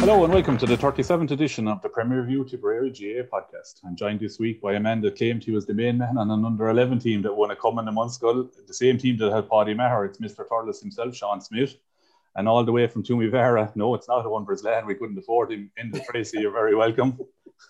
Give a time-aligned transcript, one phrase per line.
[0.00, 3.80] Hello and welcome to the 37th edition of the Premier View Tipperary GA podcast.
[3.84, 6.30] I'm joined this week by a man that claimed he was the main man on
[6.30, 9.50] an under 11 team that won a Cumann na mBunscol, the same team that had
[9.50, 10.06] Paddy Maher.
[10.06, 10.48] It's Mr.
[10.48, 11.76] Thurles himself, Sean Smith.
[12.34, 13.76] And all the way from Toomevara.
[13.76, 14.86] No, it's not a one for his lad.
[14.86, 16.40] We couldn't afford him in the Tracy.
[16.40, 17.18] You're very welcome.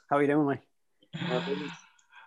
[0.08, 0.60] How are you doing, mate?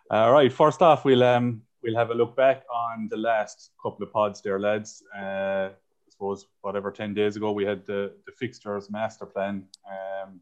[0.09, 0.51] All right.
[0.51, 4.41] First off, we'll um we'll have a look back on the last couple of pods
[4.41, 5.01] there, lads.
[5.17, 5.69] Uh,
[6.13, 10.39] suppose whatever 10 days ago we had the, the fixtures master plan um,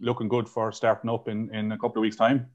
[0.00, 2.48] looking good for starting up in, in a couple of weeks time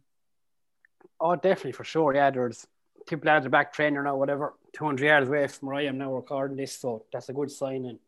[1.20, 2.14] Oh, definitely for sure.
[2.14, 2.66] Yeah, there's
[3.08, 6.14] two lads are back training now, whatever, 200 yards away from where I am now
[6.14, 7.86] recording this, so that's a good sign.
[7.86, 8.00] And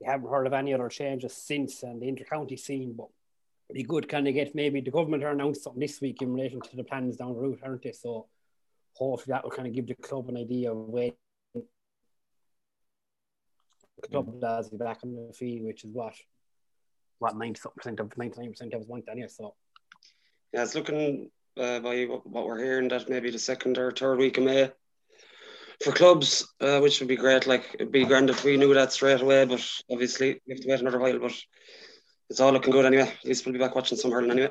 [0.00, 3.08] we haven't heard of any other changes since and the intercounty scene, but
[3.72, 6.60] be good kind of get maybe the government are announced something this week in relation
[6.60, 7.92] to the plans down the route, aren't they?
[7.92, 8.26] So
[8.92, 11.10] hopefully that will kind of give the club an idea of where
[14.00, 16.14] the club lads be back on the field, which is what
[17.18, 19.28] what 90 percent of 99 percent of us want anyway.
[19.28, 19.54] So
[20.52, 24.18] Yeah, it's looking uh, by what what we're hearing that maybe the second or third
[24.18, 24.70] week of May
[25.82, 27.46] for clubs, uh, which would be great.
[27.46, 30.68] Like it'd be grand if we knew that straight away, but obviously we have to
[30.68, 31.18] wait another while.
[31.18, 31.34] But
[32.30, 33.08] it's all looking good anyway.
[33.08, 34.50] At least we'll be back watching some hurling anyway.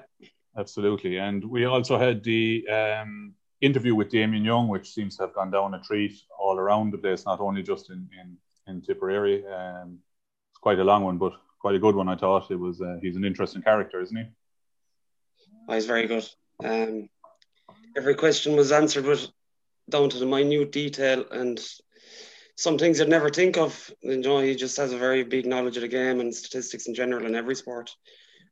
[0.58, 5.34] absolutely and we also had the um, interview with Damien Young which seems to have
[5.34, 8.38] gone down a treat all around the place not only just in in,
[8.68, 10.00] in Tipperary um,
[10.52, 12.98] it's quite a long one but quite a good one I thought it was uh,
[13.02, 14.26] he's an interesting character isn't he
[15.68, 16.28] Oh, he's very good.
[16.64, 17.10] Um,
[17.98, 19.28] every question was answered with
[19.90, 21.60] down to the minute detail and
[22.56, 23.92] some things you'd never think of.
[24.02, 26.94] You know, he just has a very big knowledge of the game and statistics in
[26.94, 27.92] general in every sport.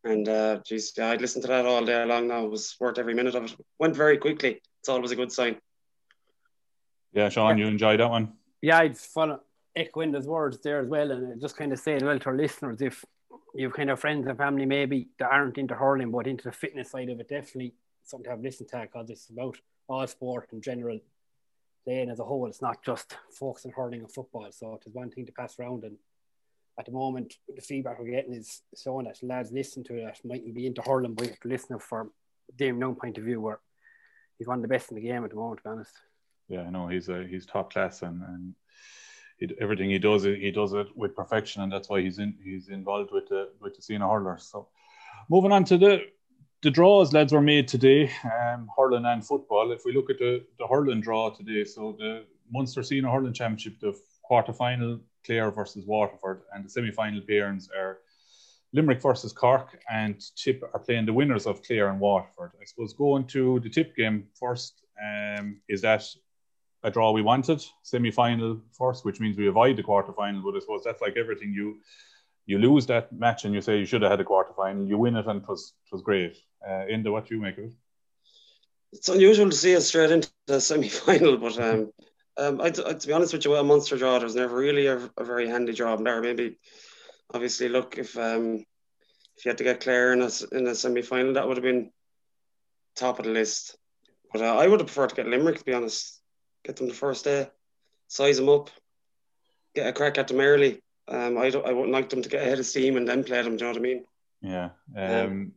[0.03, 2.45] And uh, geez, yeah, I'd listen to that all day long now.
[2.45, 3.55] It was worth every minute of it.
[3.79, 4.61] Went very quickly.
[4.79, 5.57] It's always a good sign.
[7.13, 9.41] yeah Sean you enjoyed that one yeah, I'd follow
[9.75, 12.81] echoing his words there as well, and just kind of saying well to our listeners
[12.81, 13.03] if
[13.55, 16.91] you've kind of friends and family maybe that aren't into hurling but into the fitness
[16.91, 17.73] side of it, definitely
[18.03, 19.57] something to have listened to because it's about
[19.87, 20.99] all sport in general.
[21.85, 24.47] Playing as a whole, it's not just focusing on hurling and football.
[24.51, 25.97] So it's one thing to pass around, and
[26.79, 30.19] at the moment, the feedback we're getting is showing that lads listen to it that
[30.23, 32.11] mightn't be into hurling, but listening from
[32.55, 33.59] Damien Young point of view, where
[34.37, 35.93] he's one of the best in the game at the moment, to be honest.
[36.47, 38.55] yeah, no, he's a he's top class, and and
[39.43, 42.69] he, everything he does, he does it with perfection, and that's why he's in he's
[42.69, 44.43] involved with the with the senior hurlers.
[44.43, 44.67] So,
[45.29, 46.01] moving on to the
[46.61, 49.71] the draws, lads, were made today, um, hurling and football.
[49.71, 53.79] If we look at the the hurling draw today, so the Munster Senior Hurling Championship,
[53.79, 57.99] the quarter final, Clare versus Waterford, and the semi final pairings are.
[58.75, 62.53] Limerick versus Cork and Tip are playing the winners of Clare and Waterford.
[62.59, 66.03] I suppose going to the Tip game first, um, is that
[66.83, 70.41] a draw we wanted, semi final first, which means we avoid the quarter final.
[70.41, 71.79] But I suppose that's like everything you
[72.45, 74.97] you lose that match and you say you should have had a quarter final, you
[74.97, 76.37] win it and it was it was great.
[76.67, 77.73] Uh, into what you make of it.
[78.93, 81.91] It's unusual to see us straight into the semi final, but um,
[82.37, 85.09] um, I, I, to be honest with you, a Munster draw, was never really a,
[85.17, 86.21] a very handy draw there.
[86.21, 86.57] Maybe
[87.33, 88.65] obviously, look if um,
[89.35, 91.63] if you had to get Clare in a in a semi final, that would have
[91.63, 91.91] been
[92.95, 93.75] top of the list.
[94.31, 96.21] But uh, I would have preferred to get Limerick, to be honest.
[96.63, 97.49] Get them the first day,
[98.07, 98.69] size them up,
[99.75, 100.81] get a crack at them early.
[101.07, 103.41] Um, I don't, I wouldn't like them to get ahead of steam and then play
[103.41, 103.57] them.
[103.57, 104.05] Do you know what I mean?
[104.41, 104.69] Yeah.
[104.95, 105.51] Um, um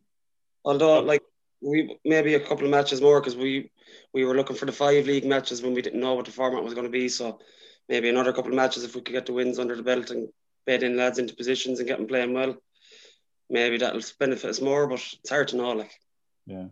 [0.65, 1.23] although, like
[1.61, 3.71] we maybe a couple of matches more because we
[4.13, 6.65] we were looking for the five league matches when we didn't know what the format
[6.65, 7.09] was going to be.
[7.09, 7.39] So
[7.89, 10.29] maybe another couple of matches if we could get the wins under the belt and
[10.67, 12.57] bed in lads into positions and get them playing well.
[13.49, 15.73] Maybe that'll benefit us more, but it's hard to know.
[15.73, 15.93] Like,
[16.47, 16.67] yeah,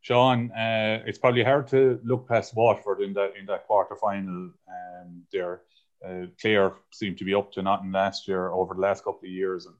[0.00, 4.50] Sean, uh, it's probably hard to look past Waterford in that in that quarter final.
[4.68, 5.62] Um, there,
[6.06, 9.30] uh, Clare seemed to be up to nothing last year over the last couple of
[9.30, 9.74] years, and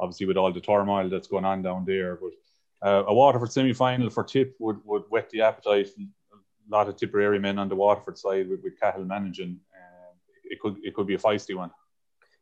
[0.00, 2.32] obviously with all the turmoil that's going on down there, but.
[2.80, 5.88] Uh, a Waterford semi-final for Tip would, would whet the appetite.
[5.98, 6.36] A
[6.70, 9.58] lot of Tipperary men on the Waterford side with, with Cahill managing.
[9.74, 11.72] Uh, it could it could be a feisty one.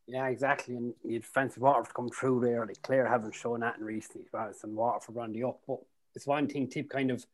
[0.06, 0.76] Yeah, exactly.
[0.76, 2.67] And you'd fancy Waterford come through there.
[2.67, 5.61] Like Clare haven't shown that in recently, but some Waterford on the up.
[5.67, 5.78] But
[6.16, 7.24] it's one thing Tip kind of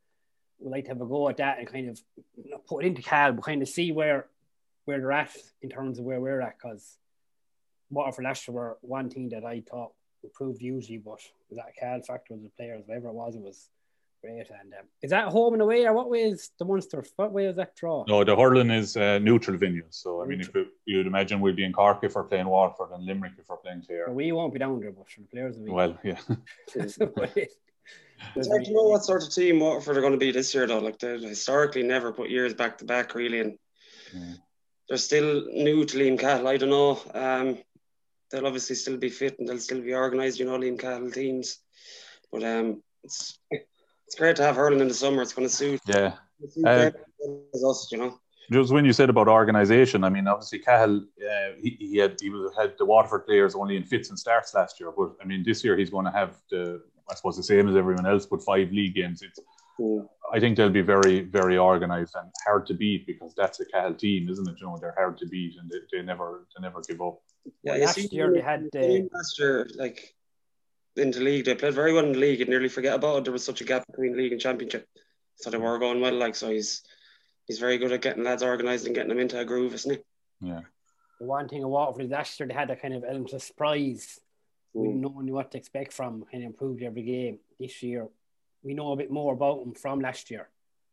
[0.59, 2.01] would like to have a go at that and kind of
[2.37, 4.27] you know, put it into Cahill, but kind of see where
[4.85, 6.59] where they're at in terms of where we're at.
[6.59, 6.99] Because
[7.91, 9.93] Waterford last year were one thing that I thought
[10.23, 11.21] improved usually, but
[11.53, 13.69] that Cahill factor with the players, whatever it was, it was
[14.23, 14.51] Great.
[14.51, 17.05] And um, is that home and away, or what way is the Munster?
[17.17, 18.05] What way is that draw?
[18.07, 19.85] No, the hurling is a neutral venue.
[19.91, 22.91] So I mean, if it, you'd imagine we'd be in Cork if we're playing Waterford
[22.95, 24.05] and Limerick if we're playing Clare.
[24.07, 25.73] Well, we won't be down there, but for the players will be.
[25.73, 26.21] Well, yeah.
[28.37, 30.67] it's hard to know what sort of team Waterford are going to be this year,
[30.67, 30.79] though.
[30.79, 33.59] Like they historically never put years back to back, really, and
[34.15, 34.35] yeah.
[34.89, 36.49] they're still new to Liam Cahill.
[36.49, 37.01] I don't know.
[37.15, 37.59] Um,
[38.31, 41.59] they'll obviously still be fit and they'll still be organised, you know, Liam Cahill teams.
[42.31, 45.23] But um, it's it's great to have hurling in the summer.
[45.23, 45.81] It's going to suit.
[45.87, 46.15] Yeah.
[46.67, 46.91] Uh,
[47.67, 48.19] us, you know.
[48.51, 52.31] Just when you said about organisation, I mean, obviously Cahill, uh, he, he had he
[52.59, 55.63] had the Waterford players only in fits and starts last year, but I mean, this
[55.63, 56.83] year he's going to have the,
[57.13, 59.23] I suppose, the same as everyone else, but five league games.
[59.23, 59.39] It's,
[59.79, 60.09] mm.
[60.33, 63.95] I think they'll be very, very organised and hard to beat because that's a Cahill
[63.95, 64.57] team, isn't it?
[64.59, 67.21] You know, they're hard to beat and they, they never, they never give up.
[67.63, 70.15] Yeah, last year they had uh, last year like
[70.97, 71.45] into league.
[71.45, 72.39] They played very well in the league.
[72.39, 73.25] You'd nearly forget about it.
[73.25, 74.87] There was such a gap between league and championship.
[75.37, 76.15] So they were going well.
[76.15, 76.83] Like so, he's
[77.47, 80.49] he's very good at getting lads organised and getting them into a groove, isn't he?
[80.49, 80.61] Yeah.
[81.21, 84.19] The one thing of Waterford last year, they had a kind of element of surprise.
[84.75, 84.81] Mm.
[84.81, 86.25] We no one what to expect from.
[86.31, 87.39] Kind of improved every game.
[87.59, 88.09] This year,
[88.63, 90.49] we know a bit more about them from last year.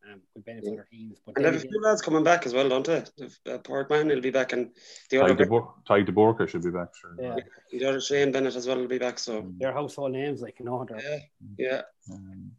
[0.09, 1.19] Um, would benefit our teams.
[1.25, 3.03] But and they have a few lads coming back as well, don't they?
[3.45, 4.69] Uh, Portman will be back, and
[5.09, 6.87] the other Tadhg de Búrca should be back.
[6.95, 7.15] Sure.
[7.19, 7.35] Yeah.
[7.71, 9.19] The other Shane Bennett as well will be back.
[9.19, 9.59] So mm.
[9.59, 10.87] their household names, like you know.
[10.89, 11.17] Yeah,
[11.57, 11.81] yeah.
[12.11, 12.51] Um,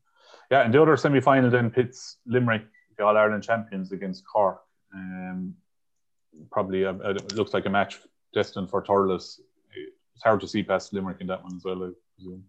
[0.51, 2.65] yeah, and the other semi final then pits Limerick,
[2.99, 4.61] the All Ireland champions, against Cork.
[4.95, 5.55] Um,
[6.51, 7.99] probably a, a, it looks like a match
[8.35, 9.41] destined for Thurles.
[10.21, 12.45] It's hard to see past Limerick in that one as well, I presume.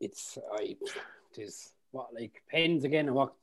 [0.00, 3.34] It's I, it is what like pens again and what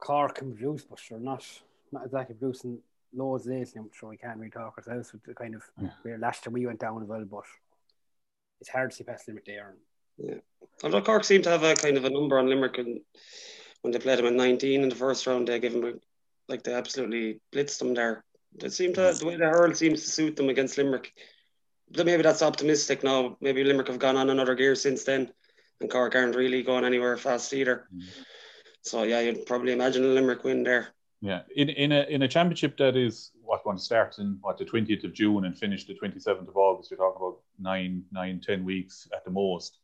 [0.00, 1.46] Cork can produce, but sure not
[1.92, 2.80] not exactly producing
[3.14, 3.72] loads lately.
[3.76, 5.90] I'm sure we can't really talk ourselves with the kind of yeah.
[6.02, 7.44] where last time we went down as well, but
[8.60, 9.76] it's hard to see past Limerick there.
[10.16, 10.38] Yeah.
[10.82, 12.98] Although Cork seem to have a kind of a number on Limerick and
[13.82, 15.92] when they played them at 19 in the first round, they gave them a,
[16.48, 18.24] like they absolutely blitzed them there.
[18.58, 21.12] They seem to the way they hurl seems to suit them against Limerick.
[21.90, 23.36] But maybe that's optimistic now.
[23.40, 25.32] Maybe Limerick have gone on another gear since then,
[25.80, 27.88] and Cork aren't really going anywhere fast either.
[27.94, 28.04] Mm.
[28.82, 30.88] So yeah, you'd probably imagine a Limerick win there.
[31.20, 34.58] Yeah, in in a in a championship that is what going to start in what
[34.58, 36.90] the twentieth of June and finish the twenty seventh of August.
[36.90, 39.78] You're talking about nine, nine, ten weeks at the most.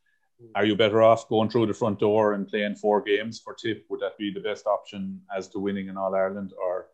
[0.55, 3.87] Are you better off going through the front door and playing four games for tip?
[3.89, 6.89] Would that be the best option as to winning in All Ireland, or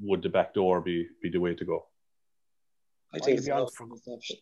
[0.00, 1.86] would the back door be be the way to go?
[3.12, 4.36] I think it's all from the option.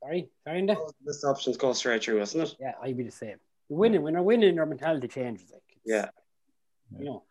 [0.00, 2.56] Sorry, sorry, the best options go straight through, isn't it?
[2.60, 3.36] Yeah, I'd be the same.
[3.68, 5.50] Winning when they're winning, their mentality changes.
[5.52, 6.08] Like yeah.
[6.98, 7.22] You know.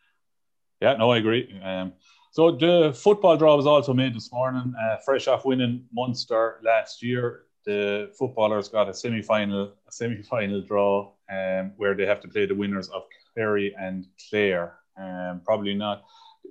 [0.81, 1.59] Yeah, no, I agree.
[1.63, 1.93] Um,
[2.31, 7.03] so the football draw was also made this morning, uh, fresh off winning Munster last
[7.03, 7.43] year.
[7.65, 12.55] The footballers got a semi-final, a semi-final draw, um, where they have to play the
[12.55, 13.03] winners of
[13.35, 14.77] Kerry and Clare.
[14.97, 16.03] Um, probably not,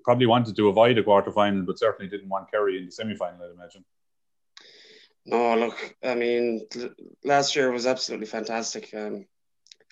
[0.04, 3.42] probably wanted to avoid a quarter final, but certainly didn't want Kerry in the semi-final.
[3.42, 3.85] I'd imagine.
[5.26, 6.66] No, look, I mean,
[7.25, 8.92] last year was absolutely fantastic.
[8.94, 9.26] Um,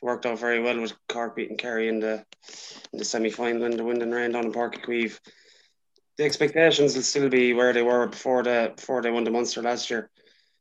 [0.02, 2.24] worked out very well with Cork beating Kerry in the
[2.92, 5.18] in the semi final and the wind and rain down in Páirc Uí Chaoimh.
[6.16, 9.62] The expectations will still be where they were before the before they won the Munster
[9.62, 10.10] last year.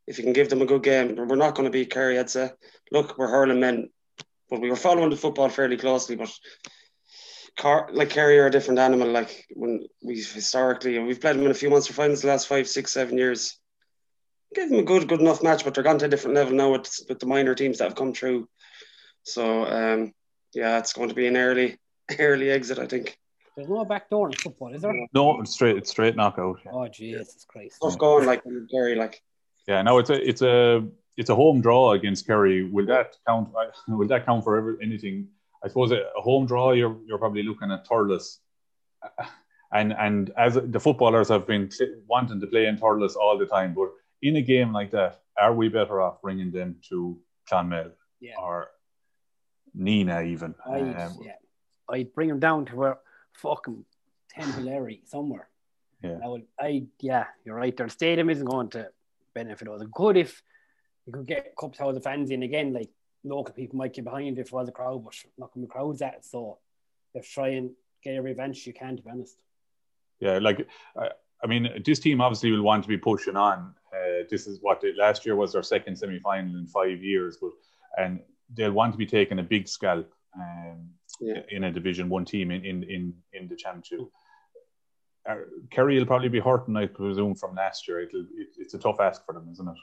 [0.06, 2.20] If you can give them a good game, we're not going to beat Kerry.
[2.20, 2.51] I'd say.
[2.91, 3.89] Look, we're hurling men,
[4.50, 6.15] but we were following the football fairly closely.
[6.15, 6.32] But
[7.57, 9.09] Car- like Kerry are a different animal.
[9.09, 12.47] Like when we've historically, and we've played them in a few Munster finals the last
[12.47, 13.59] five, six, seven years.
[14.55, 16.71] gave them a good, good enough match, but they're gone to a different level now
[16.71, 18.47] with, with the minor teams that have come through.
[19.23, 20.13] So um,
[20.53, 21.77] yeah, it's going to be an early,
[22.19, 23.17] early exit, I think.
[23.55, 24.93] There's no back door in football, is there?
[25.13, 25.77] No, it's straight.
[25.77, 26.59] It's straight knockout.
[26.63, 26.71] Yeah.
[26.75, 27.77] Oh Jesus Christ!
[27.81, 29.19] Tough going, like Gary, like.
[29.67, 30.87] Yeah, no, it's a it's a
[31.17, 32.69] it's a home draw against Kerry.
[32.69, 33.49] Will that count?
[33.87, 35.29] Will that count for every, anything?
[35.63, 36.71] I suppose a, a home draw.
[36.71, 38.37] You're you're probably looking at Thurles,
[39.71, 41.69] and and as the footballers have been
[42.07, 43.89] wanting to play in Thurles all the time, but
[44.21, 48.33] in a game like that, are we better off bringing them to Clonmel Yeah.
[48.41, 48.67] or
[49.77, 50.55] Nenagh even?
[50.69, 51.35] I'd, Um, yeah,
[51.89, 52.99] I'd bring them down to where
[53.33, 53.85] fucking
[54.29, 55.49] Temporary somewhere.
[56.03, 56.19] Yeah.
[56.23, 56.43] I would.
[56.59, 57.75] I yeah, you're right.
[57.75, 58.89] Their stadium isn't going to
[59.33, 59.81] benefit us.
[59.91, 60.43] Good if
[61.07, 62.71] you could get a couple thousand fans in again.
[62.73, 62.89] Like
[63.27, 65.72] local people might get behind if it was a crowd, but not going to be
[65.72, 66.25] crowds at it.
[66.25, 66.57] So
[67.13, 67.72] you have to try and
[68.03, 68.98] get every advantage you can.
[68.98, 69.38] To be honest.
[70.19, 70.67] Yeah, like
[70.98, 71.10] I,
[71.43, 73.74] I mean, this team obviously will want to be pushing on.
[73.93, 77.38] Uh, this is what they, last year was their second semi final in five years,
[77.39, 77.51] but
[77.98, 78.19] and
[78.55, 81.41] they'll want to be taking a big scalp um, Yeah.
[81.50, 84.00] in a Division One team in in in, in the championship.
[85.29, 85.36] Uh,
[85.69, 88.00] Kerry will probably be hurting, I presume, from last year.
[88.00, 89.75] It'll, it, it's a tough ask for them, isn't it?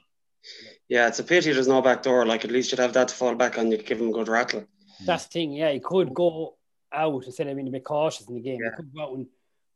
[0.88, 2.26] Yeah, it's a pity there's no back door.
[2.26, 3.70] Like at least you'd have that to fall back on.
[3.70, 4.64] You could give them a good rattle.
[5.04, 5.52] That's the thing.
[5.52, 6.56] Yeah, you could go
[6.92, 8.58] out instead of being a bit cautious in the game.
[8.58, 8.76] You Yeah.
[8.76, 9.26] could go out and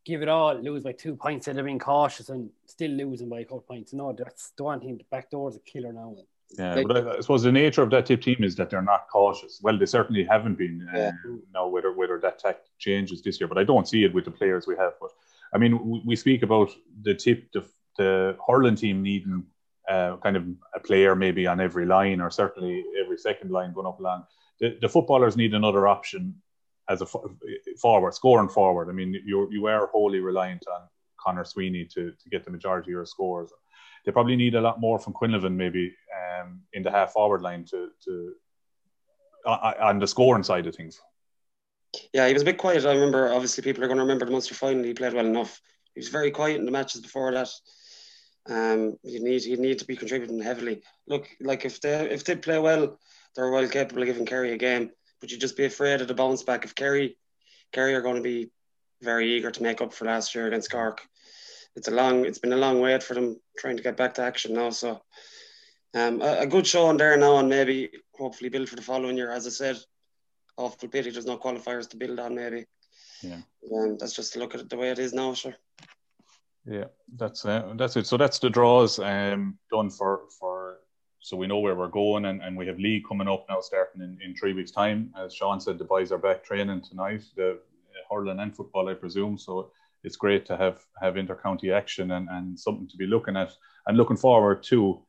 [0.05, 3.41] give it all, lose by two points instead of being cautious and still losing by
[3.41, 3.93] a couple points.
[3.93, 4.97] No, that's the one thing.
[4.99, 6.15] The back door is a killer now.
[6.59, 8.81] Yeah, Like- but I, I suppose the nature of that tip team is that they're
[8.81, 9.61] not cautious.
[9.63, 10.89] Well, they certainly haven't been.
[10.95, 11.11] Yeah.
[11.27, 14.25] Uh, now, whether whether that tactic changes this year, but I don't see it with
[14.25, 14.93] the players we have.
[15.01, 15.11] But
[15.53, 16.71] I mean, we, we speak about
[17.03, 17.67] the tip, the,
[17.99, 19.45] the hurling team needing
[19.89, 23.87] uh, kind of a player maybe on every line, or certainly every second line going
[23.87, 24.25] up along.
[24.61, 26.35] The, the footballers need another option
[26.89, 27.07] as a
[27.81, 28.89] forward, scoring forward.
[28.89, 30.83] I mean, you you are wholly reliant on
[31.21, 33.53] Conor Sweeney to to get the majority of your scores
[34.05, 37.65] they probably need a lot more from Quinlivan maybe um, in the half forward line
[37.67, 38.33] to to
[39.45, 40.99] uh, on the scoring side of things.
[42.13, 42.87] Yeah, he was a bit quiet.
[42.87, 43.33] I remember.
[43.33, 44.83] Obviously, people are going to remember the Munster final.
[44.85, 45.61] He played well enough.
[45.95, 47.49] He was very quiet in the matches before that.
[48.49, 50.83] Um, you need you need to be contributing heavily.
[51.07, 52.99] Look, like if they if they play well,
[53.37, 54.91] they're well capable of giving Kerry a game.
[55.21, 56.65] But you just be afraid of the bounce back.
[56.65, 57.17] If Kerry,
[57.73, 58.51] Kerry are going to be
[59.03, 61.01] very eager to make up for last year against Cork.
[61.77, 64.23] It's a long, it's been a long wait for them trying to get back to
[64.23, 64.71] action now.
[64.71, 65.03] So,
[65.95, 69.17] um, a, a good show on there now, and maybe hopefully build for the following
[69.17, 69.31] year.
[69.31, 69.79] As I said,
[70.57, 72.35] awful pity there's no qualifiers to build on.
[72.35, 72.65] Maybe.
[73.23, 73.41] Yeah.
[73.73, 75.35] Um, that's just to look at it the way it is now.
[75.35, 75.55] Sure.
[76.69, 76.85] Yeah,
[77.17, 78.07] that's uh, that's it.
[78.07, 80.81] So that's the draws um, done for for.
[81.21, 84.03] So we know where we're going, and, and we have league coming up now, starting
[84.03, 85.13] in, in three weeks' time.
[85.19, 87.55] As Sean said, the boys are back training tonight, the uh,
[88.15, 89.37] hurling and football, I presume.
[89.37, 89.73] So
[90.05, 93.53] it's great to have have intercounty action and, and something to be looking at
[93.87, 95.03] and looking forward to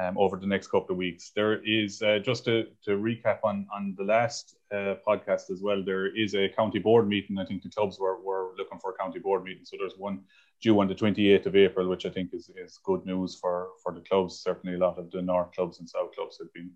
[0.00, 1.32] um, over the next couple of weeks.
[1.34, 5.82] There is uh, just to, to recap on on the last uh, podcast as well.
[5.82, 7.38] There is a county board meeting.
[7.38, 9.64] I think the clubs were, were looking for a county board meeting.
[9.64, 10.20] So there's one
[10.62, 13.92] due on the 28th of April, which I think is, is good news for, for
[13.92, 14.40] the clubs.
[14.40, 16.70] Certainly, a lot of the North clubs and South clubs had been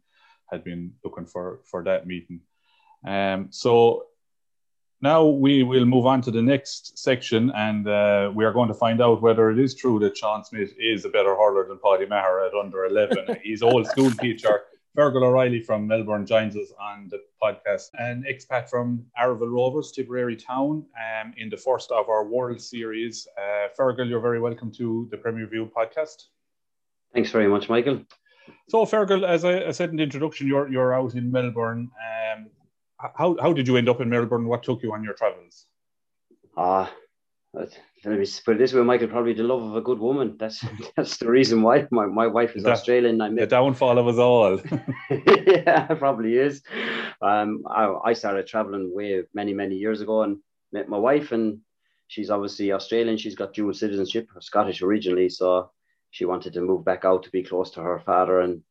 [0.50, 2.40] had been looking for for that meeting.
[3.06, 4.06] Um, so
[5.00, 8.74] now we will move on to the next section, and uh, we are going to
[8.74, 12.06] find out whether it is true that Sean Smith is a better hurler than Paddy
[12.06, 13.38] Maher at under 11.
[13.42, 14.62] He's old school teacher.
[14.96, 17.90] Fergal O'Reilly from Melbourne joins us on the podcast.
[17.94, 23.28] An expat from Arravale Rovers, Tipperary Town, um, in the first of our World Series.
[23.38, 26.24] Uh, Fergal, you're very welcome to the Premier View podcast.
[27.14, 28.04] Thanks very much, Michael.
[28.68, 31.90] So, Fergal, as I, I said in the introduction, you're you're out in Melbourne.
[32.34, 32.50] Um,
[32.98, 34.48] how how did you end up in Melbourne?
[34.48, 35.66] What took you on your travels?
[36.56, 36.90] Ah, uh,
[37.54, 37.72] let
[38.04, 39.08] me put it this way, Michael.
[39.08, 40.36] Probably the love of a good woman.
[40.38, 40.64] That's
[40.96, 43.20] that's the reason why my, my wife is That- Australian.
[43.20, 44.60] I The downfall of us all.
[45.10, 46.62] yeah, probably is.
[47.20, 50.38] Um, I, I started traveling way many many years ago and
[50.72, 51.58] met my wife, and
[52.08, 53.16] she's obviously Australian.
[53.16, 55.70] She's got dual citizenship, Scottish originally, so
[56.10, 58.62] she wanted to move back out to be close to her father and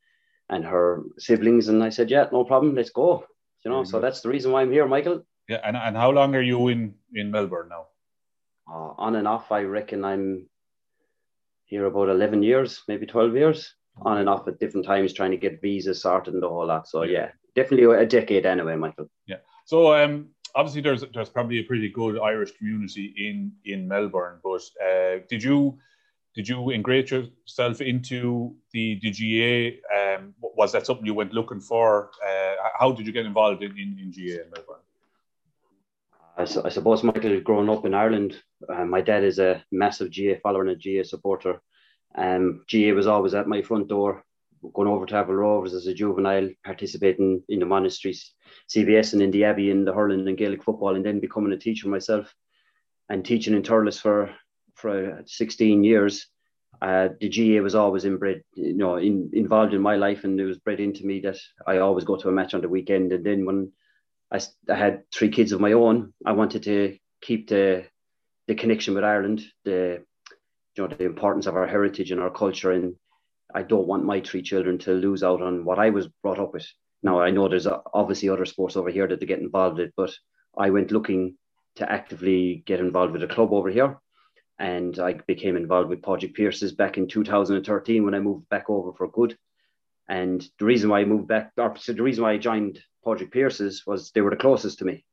[0.49, 1.67] and her siblings.
[1.67, 3.25] And I said, yeah, no problem, let's go.
[3.63, 5.23] You know, Very so that's the reason why I'm here, Michael.
[5.49, 7.87] yeah, and, and how long are you in, in Melbourne now?
[8.69, 10.47] Uh, on and off, I reckon I'm
[11.65, 15.37] here about 11 years, maybe 12 years, on and off at different times, trying to
[15.37, 16.87] get visas sorted and the whole lot.
[16.87, 19.09] So, yeah, definitely a decade anyway, Michael.
[19.25, 19.37] Yeah.
[19.65, 24.39] So um, obviously there's there's probably a pretty good Irish community in in Melbourne.
[24.43, 25.77] But uh, did you
[26.35, 29.79] did you ingrate yourself into the the GA?
[29.97, 32.11] Um, was that something you went looking for?
[32.27, 34.83] Uh, how did you get involved in, in, in GA in Melbourne?
[36.37, 40.09] I, su- I suppose, Michael, growing up in Ireland, uh, my dad is a massive
[40.09, 41.61] GA follower and a GA supporter.
[42.15, 44.23] Um, GA was always at my front door,
[44.73, 48.33] going over to Arravale Rovers as a juvenile, participating in the monasteries,
[48.69, 51.57] CBS and in the Abbey in the hurling and Gaelic football, and then becoming a
[51.57, 52.33] teacher myself
[53.09, 54.33] and teaching in Thurles for
[54.75, 56.27] for 16 years.
[56.81, 60.45] Uh, the GA was always inbred, you know, in, involved in my life, and it
[60.45, 61.37] was bred into me that
[61.67, 63.11] I always go to a match on the weekend.
[63.11, 63.73] And then when
[64.31, 64.39] I,
[64.69, 67.85] I had three kids of my own, I wanted to keep the
[68.49, 70.03] the connection with Ireland, the
[70.75, 72.95] you know the importance of our heritage and our culture, and
[73.53, 76.53] I don't want my three children to lose out on what I was brought up
[76.53, 76.67] with.
[77.03, 80.11] Now I know there's obviously other sports over here that they get involved with, but
[80.57, 81.37] I went looking
[81.75, 83.99] to actively get involved with a club over here,
[84.57, 88.93] and I became involved with Padraig Pearse's back in 2013 when I moved back over
[88.93, 89.37] for good.
[90.07, 93.31] And the reason why I moved back, or so the reason why I joined Padraig
[93.31, 95.05] Pearse's was they were the closest to me,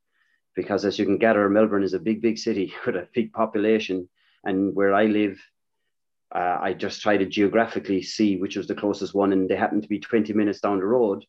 [0.57, 4.09] because as you can gather, Melbourne is a big, big city with a big population,
[4.43, 5.39] and where I live
[6.35, 9.83] uh, I just try to geographically see which was the closest one, and they happened
[9.83, 11.23] to be 20 minutes down the road.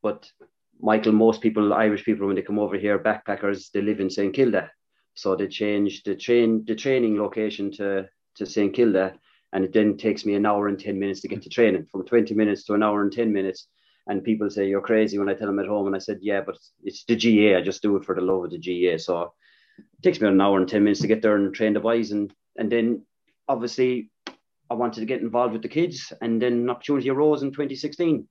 [0.00, 0.30] But
[0.80, 4.32] Michael, most people, Irish people, when they come over here, backpackers, they live in St
[4.32, 4.70] Kilda,
[5.14, 9.14] so they changed the train, the training location to to St Kilda,
[9.52, 12.04] and it then takes me an hour and 10 minutes to get to training, from
[12.04, 13.68] 20 minutes to an hour and 10 minutes.
[14.06, 16.42] And people say you're crazy when I tell them at home, and I said, yeah,
[16.42, 17.56] but it's the GA.
[17.56, 18.98] I just do it for the love of the GA.
[18.98, 19.32] So
[19.78, 22.12] it takes me an hour and 10 minutes to get there and train the boys,
[22.12, 23.04] and and then
[23.48, 24.10] obviously
[24.70, 28.28] I wanted to get involved with the kids, and then an opportunity arose in 2016.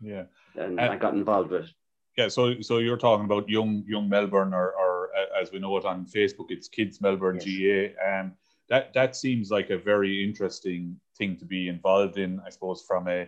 [0.00, 0.24] Yeah,
[0.56, 1.70] and, I got involved with.
[2.16, 5.84] Yeah, so so you're talking about young young Melbourne, or, or as we know it
[5.84, 7.44] on Facebook, it's Kids Melbourne yes.
[7.44, 7.94] GA.
[7.96, 8.32] Um,
[8.68, 12.40] that that seems like a very interesting thing to be involved in.
[12.46, 13.26] I suppose from a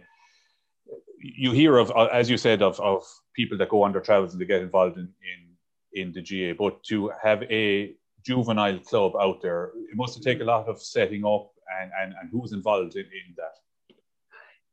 [1.36, 3.04] you hear of uh, as you said of of
[3.34, 5.46] people that go their travels and they get involved in in
[5.96, 10.44] in the GA, but to have a juvenile club out there, it must take a
[10.44, 13.96] lot of setting up and, and, and involved in, in that?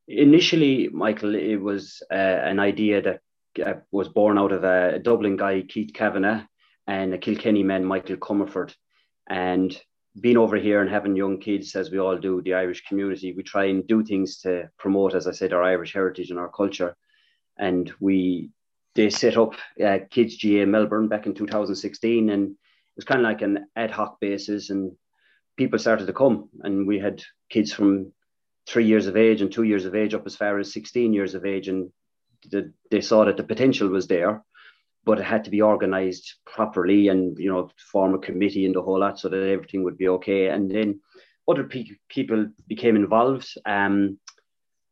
[0.06, 3.20] Initially, Michael, it was uh, an idea that
[3.64, 6.42] uh, was born out of a, a, Dublin guy, Keith Kavanagh,
[6.86, 8.74] and a Kilkenny man, Michael Comerford.
[9.28, 9.74] And
[10.20, 13.42] being over here and having young kids, as we all do, the Irish community, we
[13.42, 16.96] try and do things to promote, as I said, our Irish heritage and our culture.
[17.58, 18.50] And we
[18.94, 22.56] they set up uh, Kids GA Melbourne back in 2016, and it
[22.96, 24.70] was kind of like an ad hoc basis.
[24.70, 24.92] And
[25.56, 28.12] people started to come, and we had kids from
[28.66, 31.34] three years of age and two years of age up as far as 16 years
[31.34, 31.90] of age, and
[32.50, 34.44] the, they saw that the potential was there,
[35.04, 38.82] but it had to be organized properly and you know form a committee and the
[38.82, 40.48] whole lot so that everything would be okay.
[40.48, 41.00] And then
[41.48, 43.48] other pe- people became involved.
[43.66, 44.18] Um,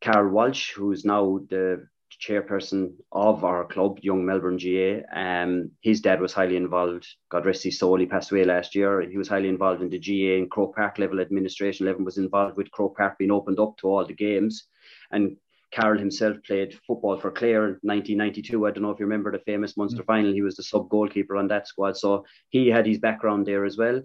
[0.02, 1.86] Carl Walsh, who's now the
[2.20, 5.02] chairperson of our club, Young Melbourne GA.
[5.14, 7.06] Um, his dad was highly involved.
[7.30, 7.98] God rest his soul.
[7.98, 9.00] He passed away last year.
[9.00, 12.04] He was highly involved in the GA and Croke Park level administration level.
[12.04, 14.64] Was involved with Croke Park being opened up to all the games,
[15.10, 15.36] and
[15.74, 18.66] Carl himself played football for Clare in 1992.
[18.66, 20.06] I don't know if you remember the famous Munster mm.
[20.06, 20.32] final.
[20.32, 23.76] He was the sub goalkeeper on that squad, so he had his background there as
[23.76, 24.02] well.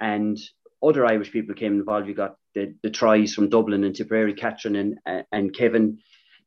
[0.00, 0.38] And
[0.82, 2.08] other Irish people came involved.
[2.08, 5.98] You got the, the tries from Dublin and Tipperary, Catherine and, and Kevin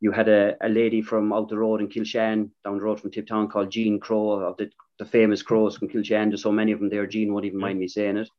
[0.03, 3.09] you had a, a lady from out the road in Kilshan, down the road from
[3.09, 6.29] Tiptown, called Jean Crow, of the, the famous crows from Kilshan.
[6.29, 7.07] There's so many of them there.
[7.07, 8.29] Jean won't even mind me saying it.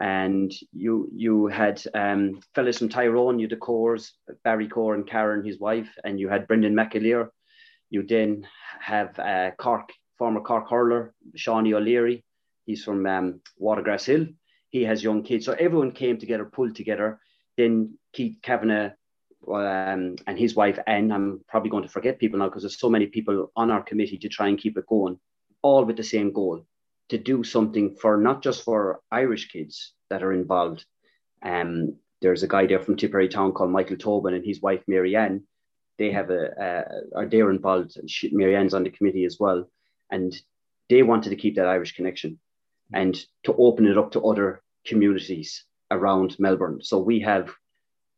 [0.00, 5.44] And you you had um, fellas from Tyrone, you the Cores, Barry Core and Karen,
[5.44, 7.28] his wife, and you had Brendan McAleer.
[7.90, 8.46] You then
[8.80, 12.24] have uh, Cork, former Cork hurler, Seanie O'Leary.
[12.66, 14.26] He's from um, Watergrass Hill.
[14.70, 15.46] He has young kids.
[15.46, 17.20] So everyone came together, pulled together.
[17.56, 18.90] Then Keith Kavanagh
[19.46, 21.12] um, and his wife Anne.
[21.12, 24.18] I'm probably going to forget people now because there's so many people on our committee
[24.18, 25.20] to try and keep it going,
[25.62, 26.66] all with the same goal
[27.08, 30.84] to do something for not just for Irish kids that are involved.
[31.42, 35.42] Um, there's a guy there from Tipperary Town called Michael Tobin and his wife Marianne.
[35.98, 36.46] They have a,
[37.14, 37.96] a are they're involved.
[38.32, 39.68] Marianne's on the committee as well,
[40.10, 40.34] and
[40.88, 42.38] they wanted to keep that Irish connection
[42.92, 43.14] and
[43.44, 46.80] to open it up to other communities around Melbourne.
[46.82, 47.50] So we have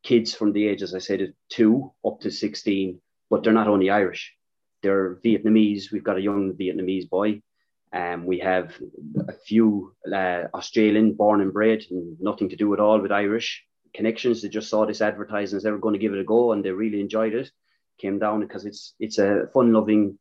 [0.02, 3.68] kids from the age, as I said, of two up to 16, but they're not
[3.68, 4.34] only Irish,
[4.82, 5.90] they're Vietnamese.
[5.92, 7.42] We've got a young Vietnamese boy.
[7.96, 8.74] Um, we have
[9.26, 13.64] a few uh, Australian born and bred and nothing to do at all with Irish
[13.94, 14.42] connections.
[14.42, 16.62] They just saw this advertising as they were going to give it a go and
[16.62, 17.50] they really enjoyed it.
[17.98, 20.18] Came down because it's it's a fun loving,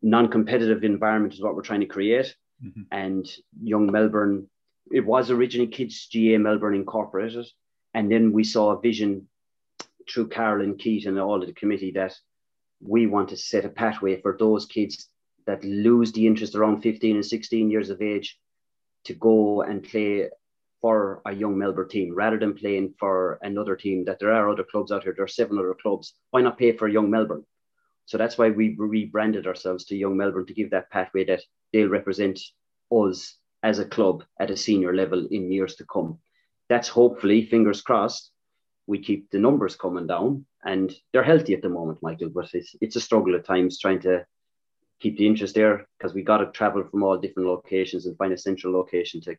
[0.00, 2.36] non competitive environment is what we're trying to create.
[2.64, 2.82] Mm-hmm.
[2.92, 3.28] And
[3.60, 4.48] young Melbourne,
[4.92, 7.46] it was originally Kids GA Melbourne Incorporated,
[7.92, 9.26] and then we saw a vision
[10.08, 12.14] through Carl and Keith and all of the committee that
[12.80, 15.08] we want to set a pathway for those kids
[15.46, 18.38] that lose the interest around 15 and 16 years of age
[19.04, 20.28] to go and play
[20.80, 24.64] for a young Melbourne team rather than playing for another team that there are other
[24.64, 25.12] clubs out here.
[25.14, 26.14] There are seven other clubs.
[26.30, 27.44] Why not pay for young Melbourne?
[28.06, 31.88] So that's why we rebranded ourselves to Young Melbourne to give that pathway that they'll
[31.88, 32.40] represent
[32.90, 36.18] us as a club at a senior level in years to come.
[36.68, 38.32] That's hopefully, fingers crossed,
[38.86, 42.74] we keep the numbers coming down and they're healthy at the moment, Michael, but it's,
[42.80, 44.26] it's a struggle at times trying to
[45.02, 48.32] keep the interest there because we got to travel from all different locations and find
[48.32, 49.36] a central location to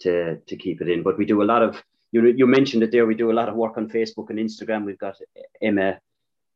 [0.00, 1.02] to to keep it in.
[1.02, 3.06] But we do a lot of you you mentioned it there.
[3.06, 4.86] We do a lot of work on Facebook and Instagram.
[4.86, 5.16] We've got
[5.60, 5.98] Emma,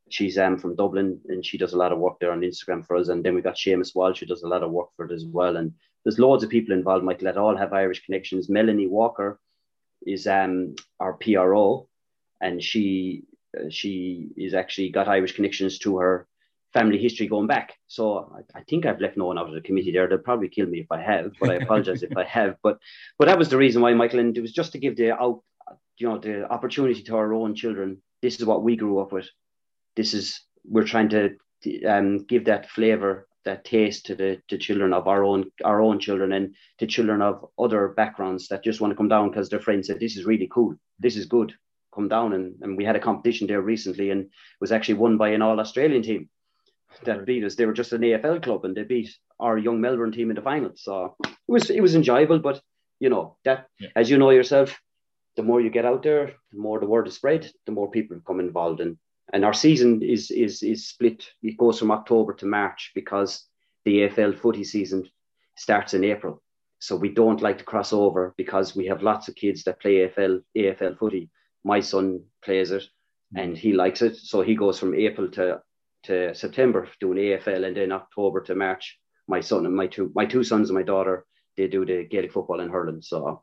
[0.08, 2.96] she's um from Dublin and she does a lot of work there on Instagram for
[2.96, 3.08] us.
[3.08, 5.26] And then we got Seamus Walsh who does a lot of work for it as
[5.26, 5.56] well.
[5.56, 5.72] And
[6.04, 8.48] there's loads of people involved, Michael, that all have Irish connections.
[8.48, 9.38] Melanie Walker
[10.06, 11.88] is um our PRO,
[12.40, 13.24] and she
[13.56, 16.26] uh, she is actually got Irish connections to her
[16.72, 17.74] family history going back.
[17.86, 20.08] So I, I, think I've left no one out of the committee there.
[20.08, 22.56] They'll probably kill me if I have, but I apologize if I have.
[22.62, 22.78] But
[23.18, 25.42] but that was the reason why, Michael, and it was just to give the out,
[25.98, 28.02] you know, the opportunity to our own children.
[28.22, 29.28] This is what we grew up with.
[29.96, 31.36] This is we're trying to
[31.86, 35.98] um, give that flavor, that taste to the to children of our own our own
[35.98, 39.60] children and to children of other backgrounds that just want to come down because their
[39.60, 41.52] friends said this is really cool, this is good.
[41.94, 44.30] Come down and, and we had a competition there recently and
[44.62, 46.30] was actually won by an all Australian team
[47.04, 47.54] that beat us.
[47.54, 50.42] They were just an AFL club and they beat our young Melbourne team in the
[50.42, 50.72] final.
[50.76, 52.60] So it was it was enjoyable, but
[53.00, 53.88] you know that yeah.
[53.96, 54.78] as you know yourself,
[55.36, 58.16] the more you get out there, the more the word is spread, the more people
[58.16, 58.80] become involved.
[58.80, 58.96] And
[59.32, 61.28] and our season is is is split.
[61.42, 63.44] It goes from October to March because
[63.84, 65.08] the AFL footy season
[65.56, 66.42] starts in April.
[66.78, 70.08] So we don't like to cross over because we have lots of kids that play
[70.08, 71.30] AFL AFL footy.
[71.64, 72.84] My son plays it
[73.34, 73.56] and mm.
[73.56, 74.16] he likes it.
[74.16, 75.62] So he goes from April to
[76.04, 80.26] to September doing AFL, and then October to March, my son and my two my
[80.26, 83.02] two sons and my daughter they do the Gaelic football in hurling.
[83.02, 83.42] So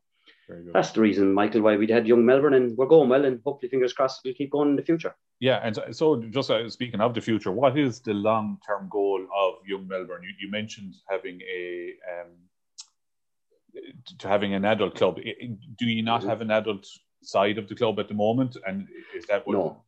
[0.73, 3.69] that's the reason, Michael, why we had young Melbourne, and we're going well, and hopefully,
[3.69, 5.15] fingers crossed, we'll keep going in the future.
[5.39, 9.25] Yeah, and so, just uh, speaking of the future, what is the long term goal
[9.35, 10.23] of young Melbourne?
[10.23, 12.31] You, you mentioned having a um,
[14.17, 15.19] to having an adult club.
[15.77, 16.29] Do you not mm-hmm.
[16.29, 16.87] have an adult
[17.21, 18.57] side of the club at the moment?
[18.67, 19.53] And is that what?
[19.53, 19.83] No,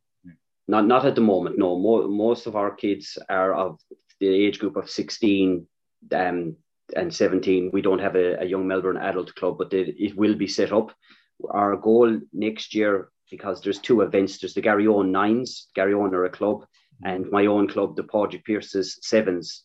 [0.68, 1.58] not not at the moment.
[1.58, 3.80] No, Mo- most of our kids are of
[4.20, 5.66] the age group of sixteen
[6.12, 6.56] um,
[6.94, 7.70] and seventeen.
[7.72, 10.72] We don't have a, a young Melbourne adult club, but they, it will be set
[10.72, 10.94] up.
[11.50, 14.38] Our goal next year, because there's two events.
[14.38, 15.68] There's the Garryowen Nines.
[15.76, 16.64] Garryowen are a club,
[17.04, 19.64] and my own club, the Padraig Pearse's Sevens.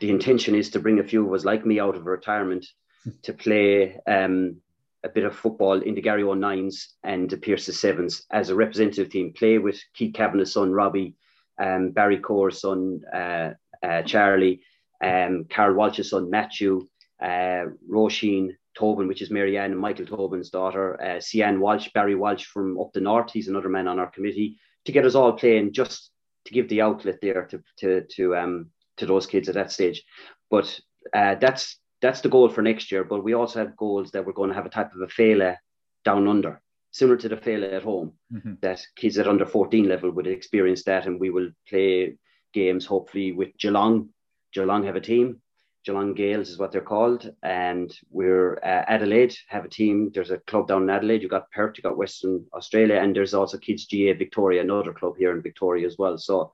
[0.00, 2.66] The intention is to bring a few of us like me out of retirement
[3.22, 4.56] to play um,
[5.04, 9.10] a bit of football in the Garryowen Nines and the Pearse's Sevens as a representative
[9.10, 9.32] team.
[9.32, 11.16] Play with Keith Kavanagh's son Robbie,
[11.58, 13.50] um, Barry Core's son uh,
[13.82, 14.62] uh, Charlie,
[15.02, 16.86] um, Carl Walsh's son Matthew,
[17.22, 21.20] uh, Roisin Tobin, which is Marianne and Michael Tobin's daughter, uh,
[21.58, 23.32] Walsh, Barry Walsh from up the north.
[23.32, 26.10] He's another man on our committee to get us all playing just
[26.46, 30.02] to give the outlet there to to to um to those kids at that stage.
[30.50, 30.78] But
[31.14, 33.04] uh, that's that's the goal for next year.
[33.04, 35.56] But we also have goals that we're going to have a type of a Féile
[36.04, 36.60] down under,
[36.90, 38.54] similar to the Féile at home, mm-hmm.
[38.62, 41.06] that kids at under 14 level would experience that.
[41.06, 42.16] And we will play
[42.52, 44.10] games hopefully with Geelong.
[44.52, 45.40] Geelong have a team.
[45.84, 47.32] Geelong Gales is what they're called.
[47.42, 50.10] And we're uh, Adelaide have a team.
[50.12, 51.22] There's a club down in Adelaide.
[51.22, 55.14] You've got Perth, you've got Western Australia, and there's also Kids GA Victoria, another club
[55.16, 56.18] here in Victoria as well.
[56.18, 56.52] So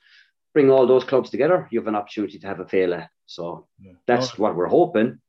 [0.55, 3.09] bring all those clubs together, you have an opportunity to have a Féile.
[3.27, 3.93] So yeah.
[4.07, 5.21] that's what we're hoping.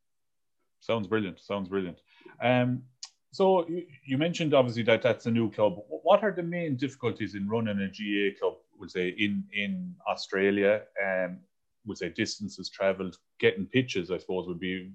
[0.80, 1.40] Sounds brilliant.
[1.40, 2.00] Sounds brilliant.
[2.42, 2.84] Um,
[3.32, 5.76] so you, you, mentioned obviously that that's a new club.
[5.90, 8.56] What are the main difficulties in running a GA club?
[8.80, 11.40] Would say in in Australia, um,
[11.86, 14.12] would say distances travelled, getting pitches.
[14.12, 14.92] I suppose would be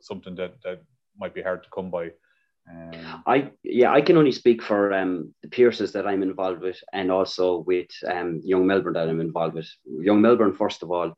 [0.00, 0.82] something that that
[1.18, 2.10] might be hard to come by.
[2.70, 6.78] Um, I yeah, I can only speak for um, the Pearse's that I'm involved with,
[6.92, 9.68] and also with um, Young Melbourne that I'm involved with.
[9.86, 11.14] Young Melbourne, first of all,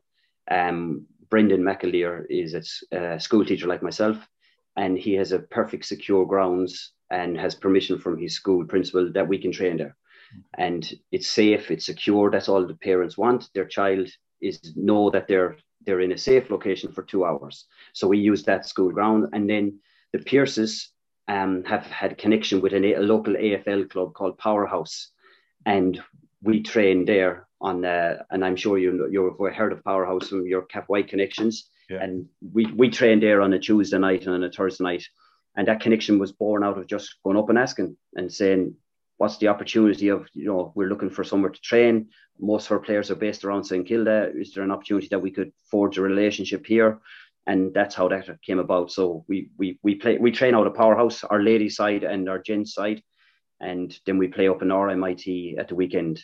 [0.49, 2.53] um, Brendan McAleer is
[2.91, 4.17] a school teacher like myself,
[4.75, 9.27] and he has a perfect secure grounds and has permission from his school principal that
[9.27, 9.95] we can train there.
[10.57, 12.29] And it's safe, it's secure.
[12.29, 13.49] That's all the parents want.
[13.53, 14.09] Their child
[14.41, 17.65] is know that they're they're in a safe location for two hours.
[17.93, 19.79] So we use that school ground, and then
[20.13, 20.91] the Pearse's
[21.27, 25.11] um, have had connection with an, a local AFL club called Powerhouse,
[25.65, 25.99] and
[26.43, 30.63] we train there on, uh, and I'm sure you you've heard of Powerhouse from your
[30.63, 31.69] Cappawhite connections.
[31.89, 32.03] Yeah.
[32.03, 35.05] And we we trained there on a Tuesday night and on a Thursday night,
[35.55, 38.75] and that connection was born out of just going up and asking and saying,
[39.17, 42.09] what's the opportunity of you know we're looking for somewhere to train.
[42.39, 44.31] Most of our players are based around St Kilda.
[44.33, 46.99] Is there an opportunity that we could forge a relationship here?
[47.47, 48.91] and that's how that came about.
[48.91, 52.39] So we we we play we train out of Powerhouse, our ladies side and our
[52.39, 53.01] gents side,
[53.59, 56.21] and then we play up in RMIT at the weekend.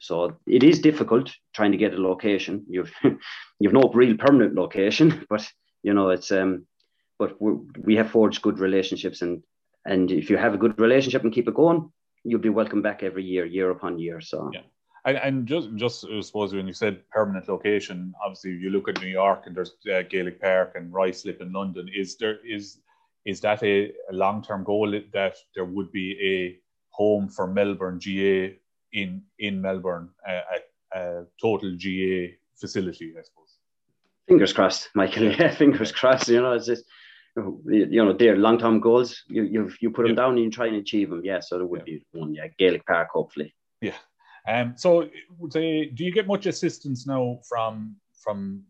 [0.00, 2.64] So it is difficult trying to get a location.
[2.68, 2.92] You've
[3.60, 5.46] you've no real permanent location, but
[5.82, 6.66] you know it's um,
[7.18, 9.42] but we have forged good relationships, and
[9.84, 11.92] and if you have a good relationship and keep it going,
[12.24, 14.20] you'll be welcome back every year, year upon year.
[14.20, 14.62] So yeah.
[15.06, 19.00] And, and just, just I suppose when you said permanent location, obviously you look at
[19.00, 21.88] New York and there's uh, Gaelic Park and Ruislip in London.
[21.88, 22.80] Is there is
[23.24, 26.58] is that a, a long term goal that there would be a
[26.90, 28.59] home for Melbourne GAA
[28.92, 33.56] in in Melbourne, a, a total GA facility, I suppose.
[34.28, 35.32] Fingers crossed, Michael.
[35.32, 36.28] Yeah, fingers crossed.
[36.28, 36.84] You know, it's just
[37.36, 39.22] you know they're long term goals.
[39.28, 40.22] You you you put them yeah.
[40.22, 41.22] down and you try and achieve them.
[41.24, 41.98] Yeah, so there would yeah.
[41.98, 42.34] be one.
[42.34, 43.54] Yeah, Gaelic Park, hopefully.
[43.80, 43.96] Yeah.
[44.48, 44.74] Um.
[44.76, 45.08] So,
[45.50, 48.64] say, do you get much assistance now from from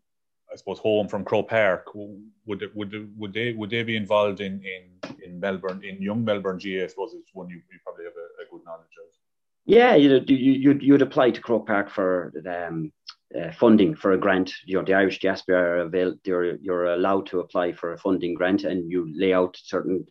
[0.51, 1.87] I suppose home from Croke Park?
[1.93, 6.23] Would it, would would they would they be involved in in in Melbourne in young
[6.25, 6.83] Melbourne GA?
[6.83, 9.20] I suppose it's one you, you probably have a, a good knowledge of.
[9.65, 12.91] Yeah, you you you'd apply to Croke Park for um,
[13.37, 14.51] uh, funding for a grant.
[14.65, 18.33] You know, the Irish diaspora are avail- you're, you're allowed to apply for a funding
[18.33, 20.05] grant, and you lay out certain